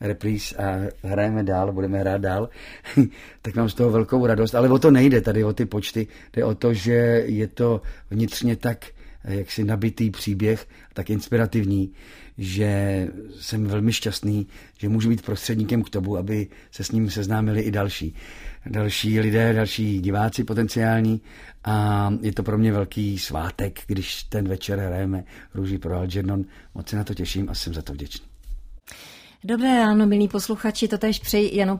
repríz 0.00 0.54
a 0.58 0.76
hrajeme 1.02 1.42
dál, 1.42 1.72
budeme 1.72 1.98
hrát 1.98 2.20
dál, 2.20 2.48
tak 3.42 3.54
mám 3.54 3.68
z 3.68 3.74
toho 3.74 3.90
velkou 3.90 4.26
radost. 4.26 4.54
Ale 4.54 4.68
o 4.68 4.78
to 4.78 4.90
nejde 4.90 5.20
tady, 5.20 5.44
o 5.44 5.52
ty 5.52 5.66
počty. 5.66 6.06
Jde 6.36 6.44
o 6.44 6.54
to, 6.54 6.74
že 6.74 7.22
je 7.26 7.46
to 7.46 7.82
vnitřně 8.10 8.56
tak 8.56 8.86
jaksi 9.24 9.64
nabitý 9.64 10.10
příběh, 10.10 10.66
tak 10.94 11.10
inspirativní, 11.10 11.92
že 12.38 13.08
jsem 13.40 13.64
velmi 13.64 13.92
šťastný, 13.92 14.46
že 14.78 14.88
můžu 14.88 15.08
být 15.08 15.22
prostředníkem 15.22 15.82
k 15.82 15.90
tomu, 15.90 16.16
aby 16.16 16.46
se 16.70 16.84
s 16.84 16.90
ním 16.90 17.10
seznámili 17.10 17.60
i 17.60 17.70
další. 17.70 18.14
Další 18.66 19.20
lidé, 19.20 19.52
další 19.52 20.00
diváci 20.00 20.44
potenciální 20.44 21.20
a 21.64 22.10
je 22.20 22.32
to 22.32 22.42
pro 22.42 22.58
mě 22.58 22.72
velký 22.72 23.18
svátek, 23.18 23.80
když 23.86 24.22
ten 24.22 24.48
večer 24.48 24.78
hrajeme 24.78 25.24
Růží 25.54 25.78
pro 25.78 25.96
Algernon. 25.96 26.44
Moc 26.74 26.88
se 26.88 26.96
na 26.96 27.04
to 27.04 27.14
těším 27.14 27.50
a 27.50 27.54
jsem 27.54 27.74
za 27.74 27.82
to 27.82 27.92
vděčný. 27.92 28.27
Dobré 29.44 29.78
ráno, 29.78 30.06
milí 30.06 30.28
posluchači, 30.28 30.88
to 30.88 30.98
tež 30.98 31.18
přeji 31.18 31.56
jenom 31.56 31.78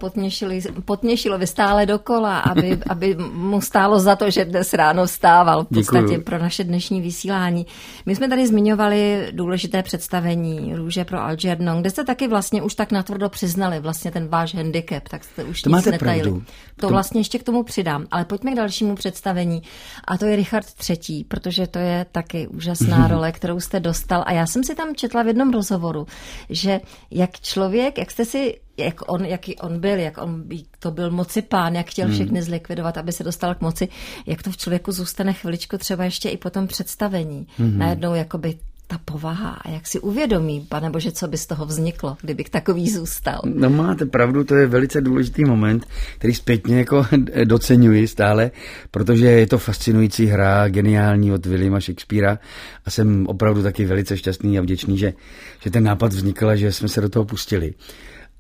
potměšilo 0.85 1.39
vy 1.39 1.47
stále 1.47 1.87
dokola, 1.87 2.39
aby, 2.39 2.79
aby 2.89 3.17
mu 3.33 3.61
stálo 3.61 4.01
za 4.01 4.17
to, 4.17 4.31
že 4.31 4.45
dnes 4.45 4.73
ráno 4.73 5.07
vstával 5.07 5.65
v 5.65 5.69
podstatě 5.69 6.03
Děkuju. 6.03 6.23
pro 6.23 6.39
naše 6.39 6.65
dnešní 6.65 7.01
vysílání. 7.01 7.67
My 8.07 8.17
jsme 8.17 8.29
tady 8.29 8.47
zmiňovali 8.47 9.29
důležité 9.31 9.83
představení 9.83 10.75
Růže 10.75 11.05
pro 11.05 11.21
Algernon, 11.21 11.81
kde 11.81 11.91
jste 11.91 12.05
taky 12.05 12.29
vlastně 12.29 12.63
už 12.63 12.75
tak 12.75 12.93
natvrdo 12.93 13.29
přiznali 13.29 13.81
vlastně 13.81 14.11
ten 14.11 14.29
váš 14.29 14.55
handicap, 14.55 15.09
tak 15.09 15.25
jste 15.25 15.45
už 15.45 15.63
to 15.63 15.71
máte 15.71 15.91
netajili. 15.91 16.23
Pravdu. 16.31 16.45
To 16.77 16.89
vlastně 16.89 17.21
ještě 17.21 17.39
k 17.39 17.43
tomu 17.43 17.63
přidám, 17.63 18.07
ale 18.11 18.25
pojďme 18.25 18.53
k 18.53 18.57
dalšímu 18.57 18.95
představení 18.95 19.63
a 20.05 20.19
to 20.19 20.27
je 20.27 20.37
Richard 20.37 20.67
III, 20.91 21.25
protože 21.25 21.67
to 21.67 21.79
je 21.79 22.07
taky 22.13 22.49
úžasná 22.49 23.09
role, 23.09 23.33
kterou 23.33 23.61
jste 23.61 23.81
dostal 23.81 24.25
a 24.27 24.33
já 24.33 24.47
jsem 24.47 24.65
si 24.65 24.75
tam 24.75 24.95
četla 24.95 25.23
v 25.23 25.27
jednom 25.27 25.53
rozhovoru, 25.53 26.07
že 26.51 26.81
jak 27.11 27.31
člověk, 27.49 27.99
jak 27.99 28.11
jste 28.11 28.25
si, 28.25 28.61
jak 28.77 29.13
on, 29.13 29.25
jaký 29.25 29.57
on 29.57 29.81
byl, 29.81 29.99
jak 29.99 30.19
on 30.19 30.45
to 30.79 30.91
byl 30.91 31.11
moci 31.11 31.43
pán, 31.43 31.75
jak 31.75 31.91
chtěl 31.91 32.07
hmm. 32.07 32.15
všechny 32.15 32.43
zlikvidovat, 32.43 32.99
aby 32.99 33.13
se 33.13 33.25
dostal 33.25 33.55
k 33.55 33.61
moci, 33.61 33.89
jak 34.27 34.43
to 34.43 34.51
v 34.51 34.57
člověku 34.57 34.93
zůstane 34.93 35.33
chviličku 35.33 35.79
třeba 35.79 36.05
ještě 36.05 36.29
i 36.29 36.37
po 36.37 36.51
tom 36.51 36.67
představení. 36.67 37.47
Hmm. 37.57 37.79
Najednou 37.79 38.15
jakoby 38.15 38.59
ta 38.91 38.99
povaha 39.05 39.51
a 39.51 39.71
jak 39.71 39.87
si 39.87 40.01
uvědomí, 40.01 40.67
pane 40.69 40.91
Bože, 40.91 41.13
co 41.13 41.29
by 41.29 41.39
z 41.39 41.47
toho 41.47 41.67
vzniklo, 41.67 42.17
kdyby 42.21 42.45
takový 42.45 42.91
zůstal. 42.91 43.41
No 43.45 43.71
máte 43.71 44.07
pravdu, 44.07 44.45
to 44.45 44.55
je 44.55 44.67
velice 44.67 45.01
důležitý 45.01 45.45
moment, 45.45 45.87
který 46.19 46.35
zpětně 46.35 46.79
jako 46.79 47.07
doceňuji 47.45 48.09
stále, 48.09 48.51
protože 48.91 49.27
je 49.27 49.47
to 49.47 49.59
fascinující 49.59 50.27
hra, 50.27 50.69
geniální 50.69 51.33
od 51.33 51.47
Williama 51.47 51.81
Shakespearea 51.81 52.39
a 52.85 52.91
jsem 52.91 53.27
opravdu 53.27 53.63
taky 53.63 53.85
velice 53.85 54.17
šťastný 54.17 54.59
a 54.59 54.63
vděčný, 54.63 54.99
že, 54.99 55.13
že 55.61 55.71
ten 55.71 55.85
nápad 55.85 56.13
vznikl 56.13 56.49
a 56.49 56.57
že 56.57 56.73
jsme 56.73 56.89
se 56.89 57.01
do 57.01 57.09
toho 57.09 57.25
pustili. 57.25 57.75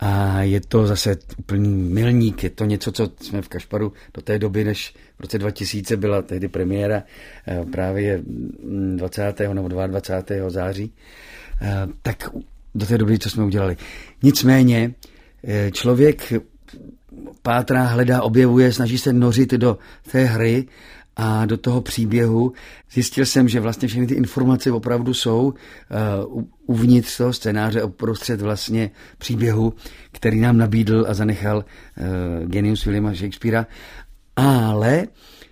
A 0.01 0.43
je 0.43 0.61
to 0.61 0.87
zase 0.87 1.17
úplný 1.39 1.69
milník, 1.69 2.43
je 2.43 2.51
to 2.51 2.65
něco, 2.65 2.93
co 2.93 3.11
jsme 3.21 3.43
v 3.43 3.49
Kašparu 3.49 3.93
do 4.15 4.23
té 4.23 4.39
doby, 4.39 4.65
než 4.65 4.95
v 5.19 5.21
roce 5.21 5.39
2000 5.39 5.97
byla 5.97 6.23
tehdy 6.23 6.49
premiéra 6.49 7.03
eh, 7.47 7.65
právě 7.73 8.23
20. 8.97 9.41
Mm, 9.41 9.55
nebo 9.55 9.69
22. 9.69 10.51
září, 10.51 10.93
eh, 11.63 11.87
tak 12.03 12.29
do 12.75 12.87
té 12.87 12.99
doby, 12.99 13.19
co 13.19 13.31
jsme 13.31 13.45
udělali. 13.45 13.77
Nicméně 14.23 14.95
eh, 15.45 15.71
člověk 15.71 16.33
pátrá, 17.43 17.83
hledá, 17.83 18.23
objevuje, 18.23 18.73
snaží 18.73 18.99
se 18.99 19.13
nořit 19.13 19.51
do 19.53 19.79
té 20.11 20.25
hry 20.25 20.67
a 21.19 21.47
do 21.47 21.57
toho 21.57 21.81
příběhu. 21.81 22.53
Zjistil 22.93 23.27
jsem, 23.27 23.49
že 23.49 23.61
vlastně 23.61 23.89
všechny 23.89 24.07
ty 24.07 24.15
informace 24.15 24.73
opravdu 24.73 25.15
jsou 25.15 25.55
uh, 26.27 26.43
uvnitř 26.67 27.17
toho 27.17 27.33
scénáře, 27.33 27.83
uprostřed 27.83 28.41
vlastně 28.41 28.91
příběhu, 29.19 29.75
který 30.13 30.41
nám 30.41 30.57
nabídl 30.57 31.07
a 31.09 31.15
zanechal 31.15 31.57
uh, 31.57 32.49
genius 32.49 32.85
Williama 32.85 33.15
Shakespearea. 33.15 33.67
Ale 34.37 35.07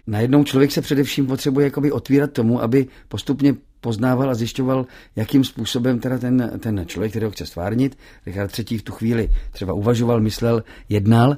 najednou 0.06 0.44
člověk 0.44 0.72
se 0.72 0.80
především 0.80 1.26
potřebuje 1.26 1.64
jakoby 1.64 1.92
otvírat 1.92 2.32
tomu, 2.32 2.62
aby 2.62 2.86
postupně 3.08 3.54
poznával 3.80 4.30
a 4.30 4.34
zjišťoval, 4.34 4.86
jakým 5.16 5.44
způsobem 5.44 5.98
teda 5.98 6.18
ten, 6.18 6.50
ten 6.58 6.84
člověk, 6.86 7.12
který 7.12 7.24
ho 7.24 7.30
chce 7.30 7.46
stvárnit, 7.46 7.98
Richard 8.26 8.58
III. 8.58 8.78
v 8.78 8.82
tu 8.82 8.92
chvíli 8.92 9.28
třeba 9.50 9.72
uvažoval, 9.72 10.20
myslel, 10.20 10.62
jednal 10.88 11.36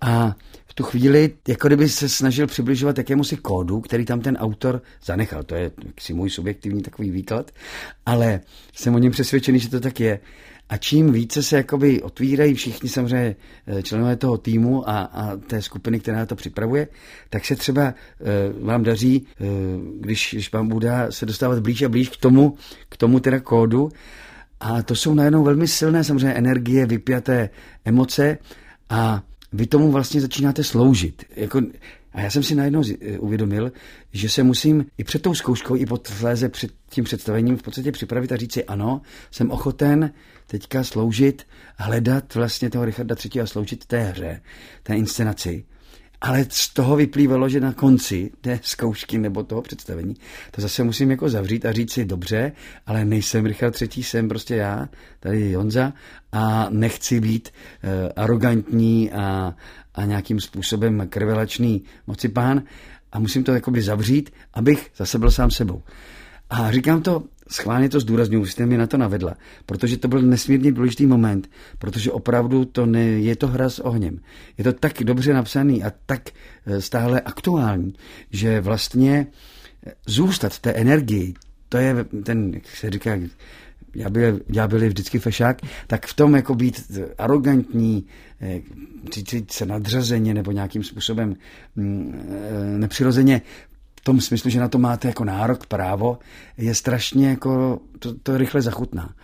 a 0.00 0.34
tu 0.74 0.82
chvíli, 0.82 1.30
jako 1.48 1.68
kdyby 1.68 1.88
se 1.88 2.08
snažil 2.08 2.46
přibližovat 2.46 2.98
jakému 2.98 3.24
si 3.24 3.36
kódu, 3.36 3.80
který 3.80 4.04
tam 4.04 4.20
ten 4.20 4.36
autor 4.36 4.82
zanechal. 5.04 5.42
To 5.42 5.54
je 5.54 5.70
si 6.00 6.14
můj 6.14 6.30
subjektivní 6.30 6.82
takový 6.82 7.10
výklad, 7.10 7.50
ale 8.06 8.40
jsem 8.74 8.94
o 8.94 8.98
něm 8.98 9.12
přesvědčený, 9.12 9.58
že 9.58 9.68
to 9.68 9.80
tak 9.80 10.00
je. 10.00 10.20
A 10.68 10.76
čím 10.76 11.12
více 11.12 11.42
se 11.42 11.56
jakoby 11.56 12.02
otvírají 12.02 12.54
všichni 12.54 12.88
samozřejmě 12.88 13.36
eh, 13.66 13.82
členové 13.82 14.16
toho 14.16 14.38
týmu 14.38 14.88
a, 14.88 14.98
a 15.02 15.36
té 15.36 15.62
skupiny, 15.62 16.00
která 16.00 16.26
to 16.26 16.36
připravuje, 16.36 16.88
tak 17.30 17.44
se 17.44 17.56
třeba 17.56 17.82
e, 17.82 17.94
vám 18.60 18.82
daří, 18.82 19.26
e, 19.40 19.44
když, 20.00 20.30
když 20.32 20.52
vám 20.52 20.68
bude 20.68 20.92
se 21.10 21.26
dostávat 21.26 21.60
blíž 21.60 21.82
a 21.82 21.88
blíž 21.88 22.08
k 22.08 22.16
tomu, 22.16 22.56
k 22.88 22.96
tomu 22.96 23.20
teda 23.20 23.40
kódu. 23.40 23.88
A 24.60 24.82
to 24.82 24.94
jsou 24.94 25.14
najednou 25.14 25.44
velmi 25.44 25.68
silné 25.68 26.04
samozřejmě 26.04 26.32
energie, 26.32 26.86
vypjaté 26.86 27.50
emoce 27.84 28.38
a 28.90 29.22
vy 29.54 29.66
tomu 29.66 29.90
vlastně 29.92 30.20
začínáte 30.20 30.64
sloužit. 30.64 31.24
Jako, 31.36 31.60
a 32.12 32.20
já 32.20 32.30
jsem 32.30 32.42
si 32.42 32.54
najednou 32.54 32.82
uvědomil, 33.18 33.72
že 34.12 34.28
se 34.28 34.42
musím 34.42 34.86
i 34.98 35.04
před 35.04 35.22
tou 35.22 35.34
zkouškou, 35.34 35.76
i 35.76 35.86
posléze 35.86 36.48
před 36.48 36.70
tím 36.90 37.04
představením 37.04 37.56
v 37.56 37.62
podstatě 37.62 37.92
připravit 37.92 38.32
a 38.32 38.36
říct 38.36 38.52
si 38.52 38.64
ano, 38.64 39.00
jsem 39.30 39.50
ochoten 39.50 40.12
teďka 40.46 40.84
sloužit, 40.84 41.46
hledat 41.76 42.34
vlastně 42.34 42.70
toho 42.70 42.84
Richarda 42.84 43.16
III. 43.24 43.42
a 43.42 43.46
sloužit 43.46 43.86
té 43.86 44.02
hře, 44.02 44.40
té 44.82 44.94
inscenaci. 44.94 45.64
Ale 46.20 46.46
z 46.48 46.68
toho 46.68 46.96
vyplývalo, 46.96 47.48
že 47.48 47.60
na 47.60 47.72
konci 47.72 48.30
té 48.40 48.60
zkoušky 48.62 49.18
nebo 49.18 49.42
toho 49.42 49.62
představení 49.62 50.14
to 50.50 50.60
zase 50.60 50.84
musím 50.84 51.10
jako 51.10 51.28
zavřít 51.28 51.66
a 51.66 51.72
říct 51.72 51.92
si 51.92 52.04
dobře, 52.04 52.52
ale 52.86 53.04
nejsem 53.04 53.46
Richard 53.46 53.82
III, 53.82 54.04
jsem 54.04 54.28
prostě 54.28 54.56
já, 54.56 54.88
tady 55.20 55.50
Jonza 55.50 55.92
a 56.32 56.66
nechci 56.70 57.20
být 57.20 57.48
uh, 57.48 57.90
arrogantní 58.16 59.12
a, 59.12 59.54
a 59.94 60.04
nějakým 60.04 60.40
způsobem 60.40 61.06
krvelačný 61.08 61.82
mocipán 62.06 62.62
a 63.12 63.18
musím 63.18 63.44
to 63.44 63.54
jakoby 63.54 63.82
zavřít, 63.82 64.30
abych 64.54 64.90
zase 64.96 65.18
byl 65.18 65.30
sám 65.30 65.50
sebou. 65.50 65.82
A 66.50 66.70
říkám 66.70 67.02
to 67.02 67.22
schválně 67.54 67.88
to 67.88 68.00
zdůraznuju, 68.00 68.46
jste 68.46 68.66
mi 68.66 68.76
na 68.76 68.86
to 68.86 68.96
navedla, 68.96 69.34
protože 69.66 69.96
to 69.96 70.08
byl 70.08 70.22
nesmírně 70.22 70.72
důležitý 70.72 71.06
moment, 71.06 71.50
protože 71.78 72.12
opravdu 72.12 72.64
to 72.64 72.86
ne, 72.86 73.02
je 73.02 73.36
to 73.36 73.48
hra 73.48 73.70
s 73.70 73.78
ohněm. 73.78 74.20
Je 74.58 74.64
to 74.64 74.72
tak 74.72 74.92
dobře 75.04 75.34
napsaný 75.34 75.84
a 75.84 75.92
tak 76.06 76.22
eh, 76.66 76.80
stále 76.80 77.20
aktuální, 77.20 77.94
že 78.30 78.60
vlastně 78.60 79.26
eh, 79.86 79.92
zůstat 80.06 80.58
té 80.58 80.72
energii, 80.72 81.34
to 81.68 81.78
je 81.78 82.04
ten, 82.24 82.54
jak 82.54 82.66
se 82.66 82.90
říká, 82.90 83.18
já 83.94 84.10
byl, 84.10 84.40
já 84.52 84.68
byl 84.68 84.88
vždycky 84.88 85.18
fešák, 85.18 85.62
tak 85.86 86.06
v 86.06 86.14
tom 86.14 86.34
jako 86.34 86.54
být 86.54 86.90
arrogantní, 87.18 88.06
eh, 88.40 88.60
cítit 89.10 89.52
se 89.52 89.66
nadřazeně 89.66 90.34
nebo 90.34 90.52
nějakým 90.52 90.84
způsobem 90.84 91.36
mm, 91.76 92.78
nepřirozeně, 92.78 93.42
tom 94.04 94.20
smyslu, 94.20 94.50
že 94.50 94.60
na 94.60 94.68
to 94.68 94.78
máte 94.78 95.08
jako 95.08 95.24
nárok, 95.24 95.66
právo, 95.66 96.18
je 96.56 96.74
strašně 96.74 97.28
jako, 97.28 97.80
to, 97.98 98.14
to 98.14 98.38
rychle 98.38 98.62
zachutná. 98.62 99.14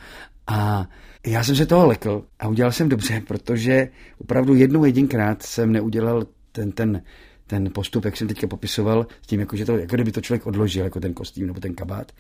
A 0.47 0.88
já 1.27 1.45
jsem 1.45 1.57
se 1.57 1.66
toho 1.66 1.87
lekl 1.87 2.25
a 2.38 2.49
udělal 2.49 2.73
jsem 2.73 2.88
dobře, 2.88 3.23
protože 3.27 3.88
opravdu 4.19 4.55
jednou 4.55 4.85
jedinkrát 4.85 5.43
jsem 5.43 5.73
neudělal 5.73 6.27
ten, 6.53 6.73
ten, 6.73 7.03
ten 7.47 7.71
postup, 7.75 8.05
jak 8.05 8.16
jsem 8.16 8.29
teďka 8.29 8.47
popisoval, 8.47 9.07
s 9.23 9.27
tím, 9.27 9.40
jako, 9.40 9.57
že 9.57 9.64
to, 9.64 9.79
jako 9.79 9.97
kdyby 9.97 10.12
to 10.12 10.21
člověk 10.21 10.47
odložil, 10.47 10.85
jako 10.85 11.01
ten 11.01 11.14
kostým 11.14 11.47
nebo 11.47 11.61
ten 11.61 11.75
kabát. 11.75 12.12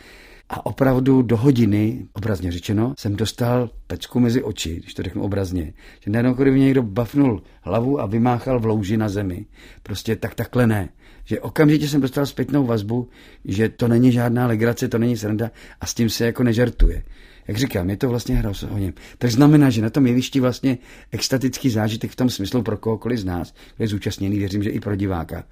A 0.48 0.66
opravdu 0.66 1.22
do 1.22 1.36
hodiny, 1.36 2.06
obrazně 2.12 2.52
řečeno, 2.52 2.94
jsem 2.98 3.16
dostal 3.16 3.70
pecku 3.86 4.20
mezi 4.20 4.42
oči, 4.42 4.76
když 4.76 4.94
to 4.94 5.02
řeknu 5.02 5.22
obrazně. 5.22 5.72
Že 6.00 6.10
najednou, 6.10 6.34
kdyby 6.34 6.50
mě 6.50 6.64
někdo 6.64 6.82
bafnul 6.82 7.42
hlavu 7.62 8.00
a 8.00 8.06
vymáchal 8.06 8.60
v 8.60 8.66
louži 8.66 8.96
na 8.96 9.08
zemi. 9.08 9.46
Prostě 9.82 10.16
tak 10.16 10.34
takhle 10.34 10.66
ne. 10.66 10.88
Že 11.30 11.40
okamžitě 11.40 11.88
jsem 11.88 12.00
dostal 12.00 12.26
zpětnou 12.26 12.66
vazbu, 12.66 13.08
že 13.44 13.68
to 13.68 13.88
není 13.88 14.12
žádná 14.12 14.46
legrace, 14.46 14.88
to 14.88 14.98
není 14.98 15.16
sranda 15.16 15.50
a 15.80 15.86
s 15.86 15.94
tím 15.94 16.10
se 16.10 16.26
jako 16.26 16.42
nežertuje 16.42 17.02
jak 17.48 17.56
říkám, 17.56 17.90
je 17.90 17.96
to 17.96 18.08
vlastně 18.08 18.36
hra 18.36 18.52
o 18.70 18.78
něm. 18.78 18.92
Tak 19.18 19.30
znamená, 19.30 19.70
že 19.70 19.82
na 19.82 19.90
tom 19.90 20.06
jevišti 20.06 20.40
vlastně 20.40 20.78
extatický 21.10 21.70
zážitek 21.70 22.10
v 22.10 22.16
tom 22.16 22.30
smyslu 22.30 22.62
pro 22.62 22.76
kohokoliv 22.76 23.18
z 23.18 23.24
nás, 23.24 23.54
kdo 23.76 23.84
je 23.84 23.88
zúčastněný, 23.88 24.38
věřím, 24.38 24.62
že 24.62 24.70
i 24.70 24.80
pro 24.80 24.96
diváka, 24.96 25.44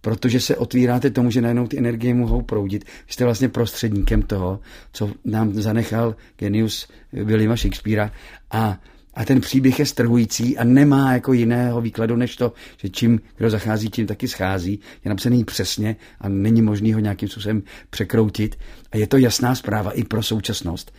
protože 0.00 0.40
se 0.40 0.56
otvíráte 0.56 1.10
tomu, 1.10 1.30
že 1.30 1.40
najednou 1.40 1.66
ty 1.66 1.78
energie 1.78 2.14
mohou 2.14 2.42
proudit. 2.42 2.84
Jste 3.08 3.24
vlastně 3.24 3.48
prostředníkem 3.48 4.22
toho, 4.22 4.60
co 4.92 5.10
nám 5.24 5.54
zanechal 5.54 6.16
genius 6.38 6.88
Williama 7.12 7.56
Shakespearea 7.56 8.10
a 8.50 8.80
a 9.16 9.24
ten 9.24 9.40
příběh 9.40 9.78
je 9.78 9.86
strhující 9.86 10.58
a 10.58 10.64
nemá 10.64 11.12
jako 11.12 11.32
jiného 11.32 11.80
výkladu, 11.80 12.16
než 12.16 12.36
to, 12.36 12.52
že 12.76 12.88
čím 12.88 13.20
kdo 13.36 13.50
zachází, 13.50 13.88
tím 13.88 14.06
taky 14.06 14.28
schází. 14.28 14.80
Je 15.04 15.08
napsaný 15.08 15.44
přesně 15.44 15.96
a 16.20 16.28
není 16.28 16.62
možný 16.62 16.92
ho 16.92 17.00
nějakým 17.00 17.28
způsobem 17.28 17.62
překroutit. 17.90 18.58
A 18.92 18.96
je 18.96 19.06
to 19.06 19.16
jasná 19.16 19.54
zpráva 19.54 19.90
i 19.90 20.04
pro 20.04 20.22
současnost 20.22 20.92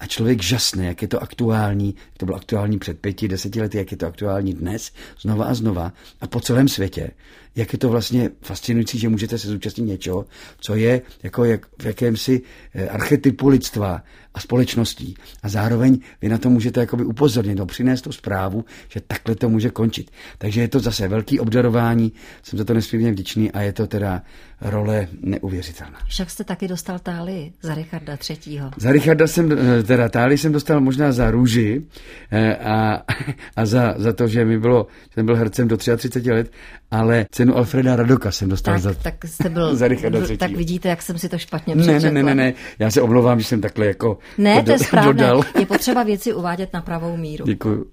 a 0.00 0.06
člověk 0.06 0.42
žasne, 0.42 0.86
jak 0.86 1.02
je 1.02 1.08
to 1.08 1.22
aktuální, 1.22 1.94
jak 2.06 2.18
to 2.18 2.26
bylo 2.26 2.36
aktuální 2.36 2.78
před 2.78 2.98
pěti, 2.98 3.28
deseti 3.28 3.60
lety, 3.60 3.78
jak 3.78 3.90
je 3.90 3.96
to 3.96 4.06
aktuální 4.06 4.54
dnes, 4.54 4.92
znova 5.20 5.44
a 5.44 5.54
znova 5.54 5.92
a 6.20 6.26
po 6.26 6.40
celém 6.40 6.68
světě. 6.68 7.10
Jak 7.58 7.72
je 7.72 7.78
to 7.78 7.88
vlastně 7.88 8.30
fascinující, 8.42 8.98
že 8.98 9.08
můžete 9.08 9.38
se 9.38 9.48
zúčastnit 9.48 9.84
něčeho, 9.84 10.26
co 10.60 10.74
je 10.74 11.02
jako 11.22 11.44
jak 11.44 11.66
v 11.82 11.86
jakémsi 11.86 12.42
eh, 12.74 12.88
archetypu 12.88 13.48
lidstva 13.48 14.02
a 14.34 14.40
společností. 14.40 15.14
A 15.42 15.48
zároveň 15.48 15.98
vy 16.22 16.28
na 16.28 16.38
to 16.38 16.50
můžete 16.50 16.80
jakoby 16.80 17.04
upozornit, 17.04 17.54
no, 17.54 17.66
přinést 17.66 18.02
tu 18.02 18.12
zprávu, 18.12 18.64
že 18.88 19.00
takhle 19.00 19.34
to 19.34 19.48
může 19.48 19.70
končit. 19.70 20.10
Takže 20.38 20.60
je 20.60 20.68
to 20.68 20.80
zase 20.80 21.08
velký 21.08 21.40
obdarování, 21.40 22.12
jsem 22.42 22.58
za 22.58 22.64
to 22.64 22.74
nesmírně 22.74 23.12
vděčný 23.12 23.52
a 23.52 23.60
je 23.60 23.72
to 23.72 23.86
teda 23.86 24.22
role 24.60 25.08
neuvěřitelná. 25.20 25.98
Však 26.08 26.30
jste 26.30 26.44
taky 26.44 26.68
dostal 26.68 26.98
táli 26.98 27.52
za 27.62 27.74
Richarda 27.74 28.18
III. 28.30 28.60
Za 28.76 28.92
Richarda 28.92 29.26
jsem, 29.26 29.52
eh, 29.52 29.82
teda 29.82 30.08
táli 30.08 30.38
jsem 30.38 30.52
dostal 30.52 30.80
možná 30.80 31.12
za 31.12 31.30
růži 31.30 31.82
eh, 32.30 32.56
a, 32.56 33.02
a 33.56 33.66
za, 33.66 33.94
za 33.96 34.12
to, 34.12 34.28
že 34.28 34.44
mi 34.44 34.58
bylo, 34.58 34.86
že 35.02 35.14
jsem 35.14 35.26
byl 35.26 35.36
hercem 35.36 35.68
do 35.68 35.76
33 35.76 36.30
let, 36.30 36.50
ale 36.90 37.26
cenu 37.30 37.47
Alfreda 37.56 37.96
Radoka 37.96 38.30
jsem 38.30 38.48
dostal 38.48 38.74
tak, 38.74 38.82
za, 38.82 38.94
tak 38.94 39.24
jste 39.24 39.48
byl, 39.48 39.76
za 39.76 39.88
Richarda 39.88 40.18
III. 40.28 40.36
Tak 40.36 40.50
vidíte, 40.50 40.88
jak 40.88 41.02
jsem 41.02 41.18
si 41.18 41.28
to 41.28 41.38
špatně 41.38 41.76
přečetla. 41.76 42.10
Ne, 42.10 42.10
ne, 42.10 42.22
ne, 42.22 42.34
ne, 42.34 42.54
já 42.78 42.90
se 42.90 43.02
omlouvám, 43.02 43.40
že 43.40 43.46
jsem 43.46 43.60
takhle 43.60 43.86
jako 43.86 44.18
Ne, 44.38 44.56
to, 44.56 44.62
to 44.62 44.72
je 44.72 44.78
správné. 44.84 45.12
Dodal. 45.12 45.42
Je 45.58 45.66
potřeba 45.66 46.02
věci 46.02 46.34
uvádět 46.34 46.72
na 46.72 46.80
pravou 46.80 47.16
míru. 47.16 47.44
Děkuji. 47.44 47.84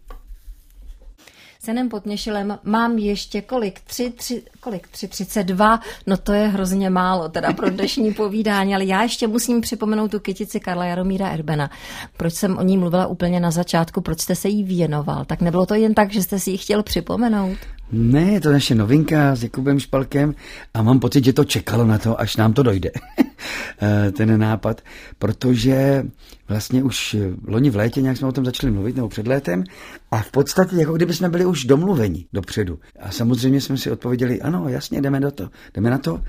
Senem 1.65 1.89
Potněšilem 1.89 2.57
mám 2.63 2.97
ještě 2.97 3.41
kolik? 3.41 3.79
Tři, 3.81 4.11
tři, 4.11 4.43
kolik? 4.59 4.87
Tři, 4.87 5.07
třicet 5.07 5.43
dva? 5.43 5.79
No 6.07 6.17
to 6.17 6.33
je 6.33 6.47
hrozně 6.47 6.89
málo 6.89 7.29
teda 7.29 7.53
pro 7.53 7.69
dnešní 7.69 8.13
povídání, 8.23 8.75
ale 8.75 8.85
já 8.85 9.03
ještě 9.03 9.27
musím 9.27 9.61
připomenout 9.61 10.11
tu 10.11 10.19
kytici 10.19 10.59
Karla 10.59 10.85
Jaromíra 10.85 11.27
Erbena. 11.27 11.69
Proč 12.17 12.33
jsem 12.33 12.57
o 12.57 12.63
ní 12.63 12.77
mluvila 12.77 13.07
úplně 13.07 13.39
na 13.39 13.51
začátku, 13.51 14.01
proč 14.01 14.21
jste 14.21 14.35
se 14.35 14.49
jí 14.49 14.63
věnoval? 14.63 15.25
Tak 15.25 15.41
nebylo 15.41 15.65
to 15.65 15.75
jen 15.75 15.93
tak, 15.93 16.11
že 16.11 16.23
jste 16.23 16.39
si 16.39 16.51
ji 16.51 16.57
chtěl 16.57 16.83
připomenout? 16.83 17.57
Ne, 17.91 18.21
je 18.21 18.41
to 18.41 18.51
naše 18.51 18.75
novinka 18.75 19.35
s 19.35 19.43
Jakubem 19.43 19.79
Špalkem 19.79 20.35
a 20.73 20.81
mám 20.81 20.99
pocit, 20.99 21.25
že 21.25 21.33
to 21.33 21.43
čekalo 21.43 21.85
na 21.85 21.97
to, 21.97 22.19
až 22.19 22.37
nám 22.37 22.53
to 22.53 22.63
dojde, 22.63 22.91
eh, 23.81 24.11
ten 24.11 24.39
nápad, 24.39 24.81
protože 25.19 26.05
vlastně 26.47 26.83
už 26.83 27.15
loni 27.47 27.69
v 27.69 27.75
létě 27.75 28.01
nějak 28.01 28.17
jsme 28.17 28.27
o 28.27 28.31
tom 28.31 28.45
začali 28.45 28.73
mluvit, 28.73 28.95
nebo 28.95 29.09
před 29.09 29.27
létem, 29.27 29.63
a 30.11 30.21
v 30.21 30.31
podstatě 30.31 30.75
jako 30.75 30.93
kdyby 30.93 31.13
jsme 31.13 31.29
byli 31.29 31.45
už 31.45 31.65
domluveni 31.65 32.25
dopředu. 32.33 32.79
A 32.99 33.11
samozřejmě 33.11 33.61
jsme 33.61 33.77
si 33.77 33.91
odpověděli, 33.91 34.41
ano, 34.41 34.69
jasně, 34.69 35.01
jdeme 35.01 35.19
do 35.19 35.31
to, 35.31 35.49
jdeme 35.73 35.89
na 35.89 35.97
to. 35.97 36.21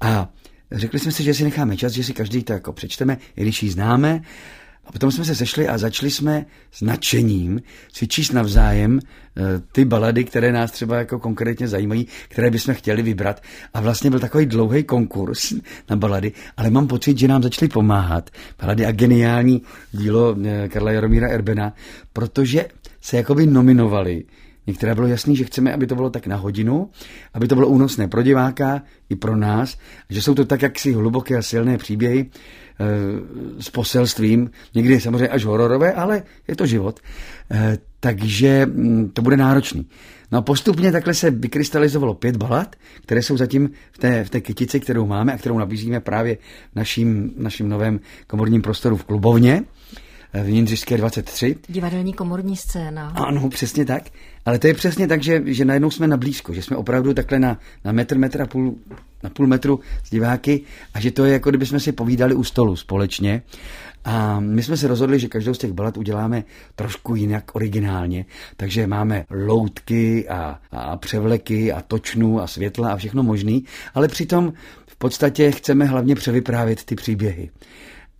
A 0.00 0.28
řekli 0.72 0.98
jsme 0.98 1.12
si, 1.12 1.22
že 1.22 1.34
si 1.34 1.44
necháme 1.44 1.76
čas, 1.76 1.92
že 1.92 2.04
si 2.04 2.12
každý 2.12 2.44
to 2.44 2.52
jako 2.52 2.72
přečteme, 2.72 3.18
i 3.36 3.42
když 3.42 3.62
ji 3.62 3.70
známe, 3.70 4.20
a 4.88 4.92
potom 4.92 5.10
jsme 5.10 5.24
se 5.24 5.34
sešli 5.34 5.68
a 5.68 5.78
začali 5.78 6.10
jsme 6.10 6.46
s 6.72 6.82
nadšením 6.82 7.62
si 7.92 8.08
číst 8.08 8.32
navzájem 8.32 9.00
eh, 9.00 9.42
ty 9.72 9.84
balady, 9.84 10.24
které 10.24 10.52
nás 10.52 10.70
třeba 10.70 10.96
jako 10.96 11.18
konkrétně 11.18 11.68
zajímají, 11.68 12.06
které 12.28 12.50
bychom 12.50 12.74
chtěli 12.74 13.02
vybrat. 13.02 13.42
A 13.74 13.80
vlastně 13.80 14.10
byl 14.10 14.20
takový 14.20 14.46
dlouhý 14.46 14.84
konkurs 14.84 15.52
na 15.90 15.96
balady, 15.96 16.32
ale 16.56 16.70
mám 16.70 16.86
pocit, 16.86 17.18
že 17.18 17.28
nám 17.28 17.42
začaly 17.42 17.68
pomáhat 17.68 18.30
balady 18.60 18.86
a 18.86 18.92
geniální 18.92 19.62
dílo 19.92 20.36
eh, 20.44 20.68
Karla 20.68 20.92
Jaromíra 20.92 21.28
Erbena, 21.28 21.72
protože 22.12 22.66
se 23.00 23.16
jakoby 23.16 23.46
nominovali 23.46 24.24
Některé 24.68 24.94
bylo 24.94 25.06
jasný, 25.06 25.36
že 25.36 25.44
chceme, 25.44 25.74
aby 25.74 25.86
to 25.86 25.94
bylo 25.94 26.10
tak 26.10 26.26
na 26.26 26.36
hodinu, 26.36 26.90
aby 27.34 27.48
to 27.48 27.54
bylo 27.54 27.68
únosné 27.68 28.08
pro 28.08 28.22
diváka 28.22 28.82
i 29.08 29.16
pro 29.16 29.36
nás, 29.36 29.78
že 30.10 30.22
jsou 30.22 30.34
to 30.34 30.44
tak 30.44 30.62
jaksi 30.62 30.92
hluboké 30.92 31.36
a 31.36 31.42
silné 31.42 31.78
příběhy 31.78 32.20
e, 32.20 32.26
s 33.62 33.70
poselstvím, 33.70 34.50
někdy 34.74 35.00
samozřejmě 35.00 35.28
až 35.28 35.44
hororové, 35.44 35.92
ale 35.92 36.22
je 36.48 36.56
to 36.56 36.66
život. 36.66 37.00
E, 37.50 37.78
takže 38.00 38.48
m, 38.48 38.70
mm, 38.74 39.10
to 39.10 39.22
bude 39.22 39.36
náročný. 39.36 39.86
No 40.32 40.38
a 40.38 40.42
postupně 40.42 40.92
takhle 40.92 41.14
se 41.14 41.30
vykrystalizovalo 41.30 42.14
pět 42.14 42.36
balad, 42.36 42.76
které 43.02 43.22
jsou 43.22 43.36
zatím 43.36 43.70
v 43.92 43.98
té, 43.98 44.24
v 44.24 44.30
té 44.30 44.40
kytici, 44.40 44.80
kterou 44.80 45.06
máme 45.06 45.32
a 45.32 45.38
kterou 45.38 45.58
nabízíme 45.58 46.00
právě 46.00 46.36
v 46.72 46.76
naším, 46.76 47.32
naším 47.36 47.68
novém 47.68 48.00
komorním 48.26 48.62
prostoru 48.62 48.96
v 48.96 49.04
Klubovně 49.04 49.62
v 50.34 50.48
Jindřišské 50.48 50.96
23. 50.96 51.56
Divadelní 51.68 52.12
komorní 52.12 52.56
scéna. 52.56 53.08
Ano, 53.08 53.48
přesně 53.48 53.84
tak. 53.84 54.02
Ale 54.46 54.58
to 54.58 54.66
je 54.66 54.74
přesně 54.74 55.06
tak, 55.06 55.22
že, 55.22 55.42
že 55.44 55.64
najednou 55.64 55.90
jsme 55.90 56.06
na 56.06 56.16
blízko, 56.16 56.54
že 56.54 56.62
jsme 56.62 56.76
opravdu 56.76 57.14
takhle 57.14 57.38
na, 57.38 57.58
na 57.84 57.92
metr, 57.92 58.18
metr 58.18 58.42
a 58.42 58.46
půl, 58.46 58.74
na 59.22 59.30
půl 59.30 59.46
metru 59.46 59.80
s 60.04 60.10
diváky 60.10 60.60
a 60.94 61.00
že 61.00 61.10
to 61.10 61.24
je 61.24 61.32
jako 61.32 61.50
kdyby 61.50 61.66
jsme 61.66 61.80
si 61.80 61.92
povídali 61.92 62.34
u 62.34 62.44
stolu 62.44 62.76
společně. 62.76 63.42
A 64.04 64.40
my 64.40 64.62
jsme 64.62 64.76
se 64.76 64.88
rozhodli, 64.88 65.18
že 65.18 65.28
každou 65.28 65.54
z 65.54 65.58
těch 65.58 65.72
balad 65.72 65.96
uděláme 65.96 66.44
trošku 66.76 67.14
jinak 67.14 67.54
originálně, 67.54 68.24
takže 68.56 68.86
máme 68.86 69.24
loutky 69.30 70.28
a, 70.28 70.60
a 70.70 70.96
převleky 70.96 71.72
a 71.72 71.82
točnu 71.82 72.40
a 72.40 72.46
světla 72.46 72.92
a 72.92 72.96
všechno 72.96 73.22
možný, 73.22 73.64
ale 73.94 74.08
přitom 74.08 74.52
v 74.86 74.96
podstatě 74.96 75.50
chceme 75.50 75.84
hlavně 75.84 76.14
převyprávět 76.14 76.84
ty 76.84 76.94
příběhy. 76.94 77.50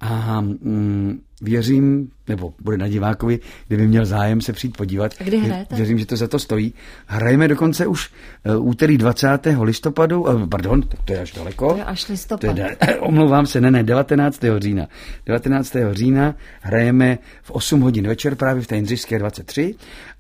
A 0.00 0.40
mm, 0.40 1.20
věřím, 1.42 2.10
nebo 2.28 2.54
bude 2.60 2.76
na 2.76 2.88
divákovi, 2.88 3.38
kdyby 3.68 3.88
měl 3.88 4.06
zájem 4.06 4.40
se 4.40 4.52
přijít 4.52 4.76
podívat. 4.76 5.14
A 5.20 5.24
kdy 5.24 5.38
hrajete? 5.38 5.76
Věřím, 5.76 5.98
že 5.98 6.06
to 6.06 6.16
za 6.16 6.28
to 6.28 6.38
stojí. 6.38 6.74
Hrajeme 7.06 7.48
dokonce 7.48 7.86
už 7.86 8.10
uh, 8.56 8.68
úterý 8.68 8.98
20. 8.98 9.28
listopadu, 9.62 10.20
uh, 10.20 10.48
pardon, 10.48 10.82
tak 10.82 11.02
to 11.02 11.12
je 11.12 11.20
až 11.20 11.32
daleko. 11.32 11.72
To 11.72 11.78
je 11.78 11.84
až 11.84 12.08
listopad. 12.08 12.56
To 12.56 12.60
je, 12.60 12.76
omlouvám 13.00 13.46
se, 13.46 13.60
ne, 13.60 13.70
ne, 13.70 13.82
19. 13.82 14.40
října. 14.58 14.88
19. 15.26 15.76
října 15.92 16.34
hrajeme 16.60 17.18
v 17.42 17.50
8 17.50 17.80
hodin 17.80 18.06
večer 18.06 18.34
právě 18.34 18.62
v 18.62 18.66
té 18.66 18.76
Jindřišské 18.76 19.18
23 19.18 19.74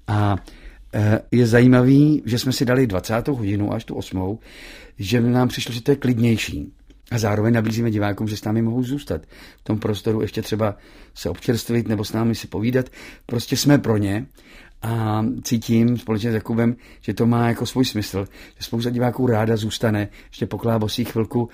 a 0.06 0.32
uh, 0.32 1.00
je 1.30 1.46
zajímavý, 1.46 2.22
že 2.26 2.38
jsme 2.38 2.52
si 2.52 2.64
dali 2.64 2.86
20. 2.86 3.28
hodinu 3.28 3.72
až 3.72 3.84
tu 3.84 3.94
8. 3.94 4.38
že 4.98 5.20
nám 5.20 5.48
přišlo, 5.48 5.74
že 5.74 5.82
to 5.82 5.90
je 5.90 5.96
klidnější 5.96 6.72
a 7.10 7.18
zároveň 7.18 7.54
nabízíme 7.54 7.90
divákům, 7.90 8.28
že 8.28 8.36
s 8.36 8.44
námi 8.44 8.62
mohou 8.62 8.82
zůstat 8.82 9.22
v 9.60 9.64
tom 9.64 9.78
prostoru, 9.78 10.20
ještě 10.20 10.42
třeba 10.42 10.76
se 11.14 11.30
občerstvit 11.30 11.88
nebo 11.88 12.04
s 12.04 12.12
námi 12.12 12.34
si 12.34 12.46
povídat. 12.46 12.86
Prostě 13.26 13.56
jsme 13.56 13.78
pro 13.78 13.96
ně 13.96 14.26
a 14.82 15.24
cítím 15.42 15.98
společně 15.98 16.30
s 16.30 16.34
Jakubem, 16.34 16.76
že 17.00 17.14
to 17.14 17.26
má 17.26 17.48
jako 17.48 17.66
svůj 17.66 17.84
smysl, 17.84 18.28
že 18.56 18.64
spousta 18.64 18.90
diváků 18.90 19.26
ráda 19.26 19.56
zůstane, 19.56 20.08
ještě 20.26 20.46
poklábosí 20.46 21.04
chvilku, 21.04 21.48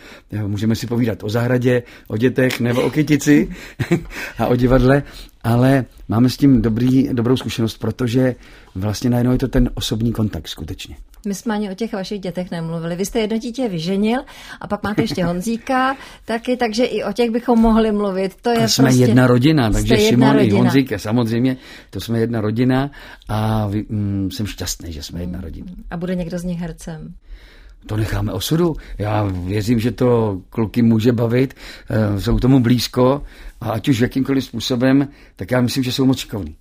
můžeme 0.46 0.76
si 0.76 0.86
povídat 0.86 1.24
o 1.24 1.28
zahradě, 1.28 1.82
o 2.08 2.16
dětech 2.16 2.60
nebo 2.60 2.82
o 2.82 2.90
kytici 2.90 3.50
a 4.38 4.46
o 4.46 4.56
divadle, 4.56 5.02
ale 5.44 5.84
máme 6.08 6.30
s 6.30 6.36
tím 6.36 6.62
dobrý, 6.62 7.08
dobrou 7.12 7.36
zkušenost, 7.36 7.78
protože 7.78 8.34
vlastně 8.74 9.10
najednou 9.10 9.32
je 9.32 9.38
to 9.38 9.48
ten 9.48 9.70
osobní 9.74 10.12
kontakt 10.12 10.48
skutečně. 10.48 10.96
My 11.26 11.34
jsme 11.34 11.54
ani 11.54 11.70
o 11.70 11.74
těch 11.74 11.92
vašich 11.92 12.20
dětech 12.20 12.50
nemluvili. 12.50 12.96
Vy 12.96 13.06
jste 13.06 13.20
jedno 13.20 13.38
dítě 13.38 13.68
vyženil 13.68 14.20
a 14.60 14.66
pak 14.66 14.82
máte 14.82 15.02
ještě 15.02 15.24
Honzíka 15.24 15.96
taky, 16.24 16.56
takže 16.56 16.84
i 16.84 17.04
o 17.04 17.12
těch 17.12 17.30
bychom 17.30 17.58
mohli 17.58 17.92
mluvit. 17.92 18.34
To 18.42 18.50
je 18.50 18.68
jsme 18.68 18.84
prostě... 18.84 19.02
jedna 19.02 19.26
rodina, 19.26 19.70
takže 19.70 19.96
Šimon 19.96 20.38
i 20.40 20.50
Honzík, 20.50 20.92
samozřejmě, 20.96 21.56
to 21.90 22.00
jsme 22.00 22.18
jedna 22.18 22.40
rodina 22.40 22.90
a 23.28 23.68
mm, 23.88 24.28
jsem 24.32 24.46
šťastný, 24.46 24.92
že 24.92 25.02
jsme 25.02 25.20
jedna 25.20 25.40
rodina. 25.40 25.72
A 25.90 25.96
bude 25.96 26.14
někdo 26.14 26.38
z 26.38 26.44
nich 26.44 26.60
hercem? 26.60 27.14
to 27.86 27.96
necháme 27.96 28.32
osudu. 28.32 28.76
Já 28.98 29.24
věřím, 29.24 29.80
že 29.80 29.90
to 29.90 30.40
kluky 30.50 30.82
může 30.82 31.12
bavit, 31.12 31.54
eh, 31.90 32.20
jsou 32.20 32.38
tomu 32.38 32.60
blízko 32.60 33.22
a 33.60 33.70
ať 33.70 33.88
už 33.88 33.98
jakýmkoliv 33.98 34.44
způsobem, 34.44 35.08
tak 35.36 35.50
já 35.50 35.60
myslím, 35.60 35.84
že 35.84 35.92
jsou 35.92 36.06
moc 36.06 36.18
šikovní. 36.18 36.56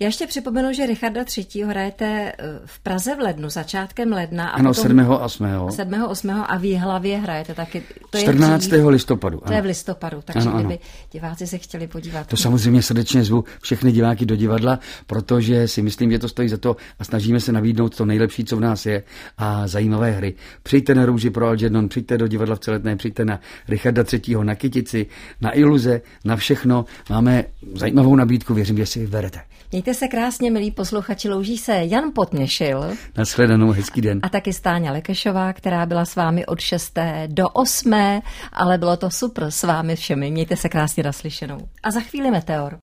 Já 0.00 0.06
ještě 0.06 0.26
připomenu, 0.26 0.72
že 0.72 0.86
Richarda 0.86 1.24
III. 1.38 1.64
hrajete 1.64 2.32
eh, 2.38 2.60
v 2.64 2.78
Praze 2.80 3.14
v 3.14 3.18
lednu, 3.18 3.50
začátkem 3.50 4.12
ledna. 4.12 4.48
A 4.48 4.52
ano, 4.52 4.70
potom 4.70 4.82
7. 4.82 5.08
8. 5.08 5.46
7. 5.70 6.02
8. 6.02 6.30
a 6.30 6.58
v 6.58 6.64
Jihlavě 6.64 7.18
hrajete 7.18 7.54
taky. 7.54 7.82
To 8.10 8.18
14. 8.18 8.72
Je 8.72 8.88
listopadu. 8.88 9.38
Ano. 9.42 9.46
To 9.46 9.52
je 9.52 9.62
v 9.62 9.64
listopadu, 9.64 10.22
takže 10.24 10.48
ano, 10.48 10.50
ano. 10.50 10.60
kdyby 10.60 10.78
diváci 11.12 11.46
se 11.46 11.58
chtěli 11.58 11.86
podívat. 11.86 12.26
To 12.26 12.36
samozřejmě 12.36 12.82
srdečně 12.82 13.24
zvu 13.24 13.44
všechny 13.62 13.92
diváky 13.92 14.26
do 14.26 14.36
divadla, 14.36 14.78
protože 15.06 15.68
si 15.68 15.82
myslím, 15.82 16.12
že 16.12 16.18
to 16.18 16.28
stojí 16.28 16.48
za 16.48 16.56
to 16.56 16.76
a 16.98 17.04
snažíme 17.04 17.40
se 17.40 17.52
nabídnout 17.52 17.96
to 17.96 18.04
nejlepší, 18.04 18.44
co 18.44 18.56
v 18.56 18.60
nás 18.60 18.86
je 18.86 19.02
a 19.38 19.66
zajímavé 19.66 20.10
hry. 20.10 20.34
Přijďte 20.62 20.94
na 20.94 21.06
Růži 21.06 21.30
pro 21.30 21.46
Algernon, 21.46 21.88
přijďte 21.88 22.18
do 22.18 22.28
divadla 22.28 22.56
v 22.56 22.60
Celetné, 22.60 22.96
přijďte 22.96 23.24
na 23.24 23.40
Richarda 23.68 24.04
III. 24.12 24.36
na 24.42 24.54
Kytici, 24.54 25.06
na 25.40 25.56
Iluze, 25.58 26.00
na 26.24 26.36
všechno. 26.36 26.84
Máme 27.10 27.44
zajímavou 27.74 28.16
nabídku, 28.16 28.54
věřím, 28.54 28.76
že 28.76 28.86
si 28.86 28.98
ji 28.98 29.06
berete. 29.06 29.40
Mějte 29.72 29.94
se 29.94 30.08
krásně, 30.08 30.50
milí 30.50 30.70
posluchači, 30.70 31.28
louží 31.28 31.58
se 31.58 31.72
Jan 31.84 32.12
Potměšil. 32.14 32.84
Naschledanou, 33.16 33.70
hezký 33.70 34.00
den. 34.00 34.20
A 34.22 34.28
taky 34.28 34.52
Stáňa 34.52 34.92
Lekešová, 34.92 35.52
která 35.52 35.86
byla 35.86 36.04
s 36.04 36.16
vámi 36.16 36.46
od 36.46 36.60
6. 36.60 36.98
do 37.26 37.48
8. 37.48 38.20
Ale 38.52 38.78
bylo 38.78 38.96
to 38.96 39.10
super 39.10 39.50
s 39.50 39.62
vámi 39.62 39.96
všemi. 39.96 40.30
Mějte 40.30 40.56
se 40.56 40.68
krásně 40.68 41.02
naslyšenou. 41.02 41.58
A 41.82 41.90
za 41.90 42.00
chvíli 42.00 42.30
Meteor. 42.30 42.80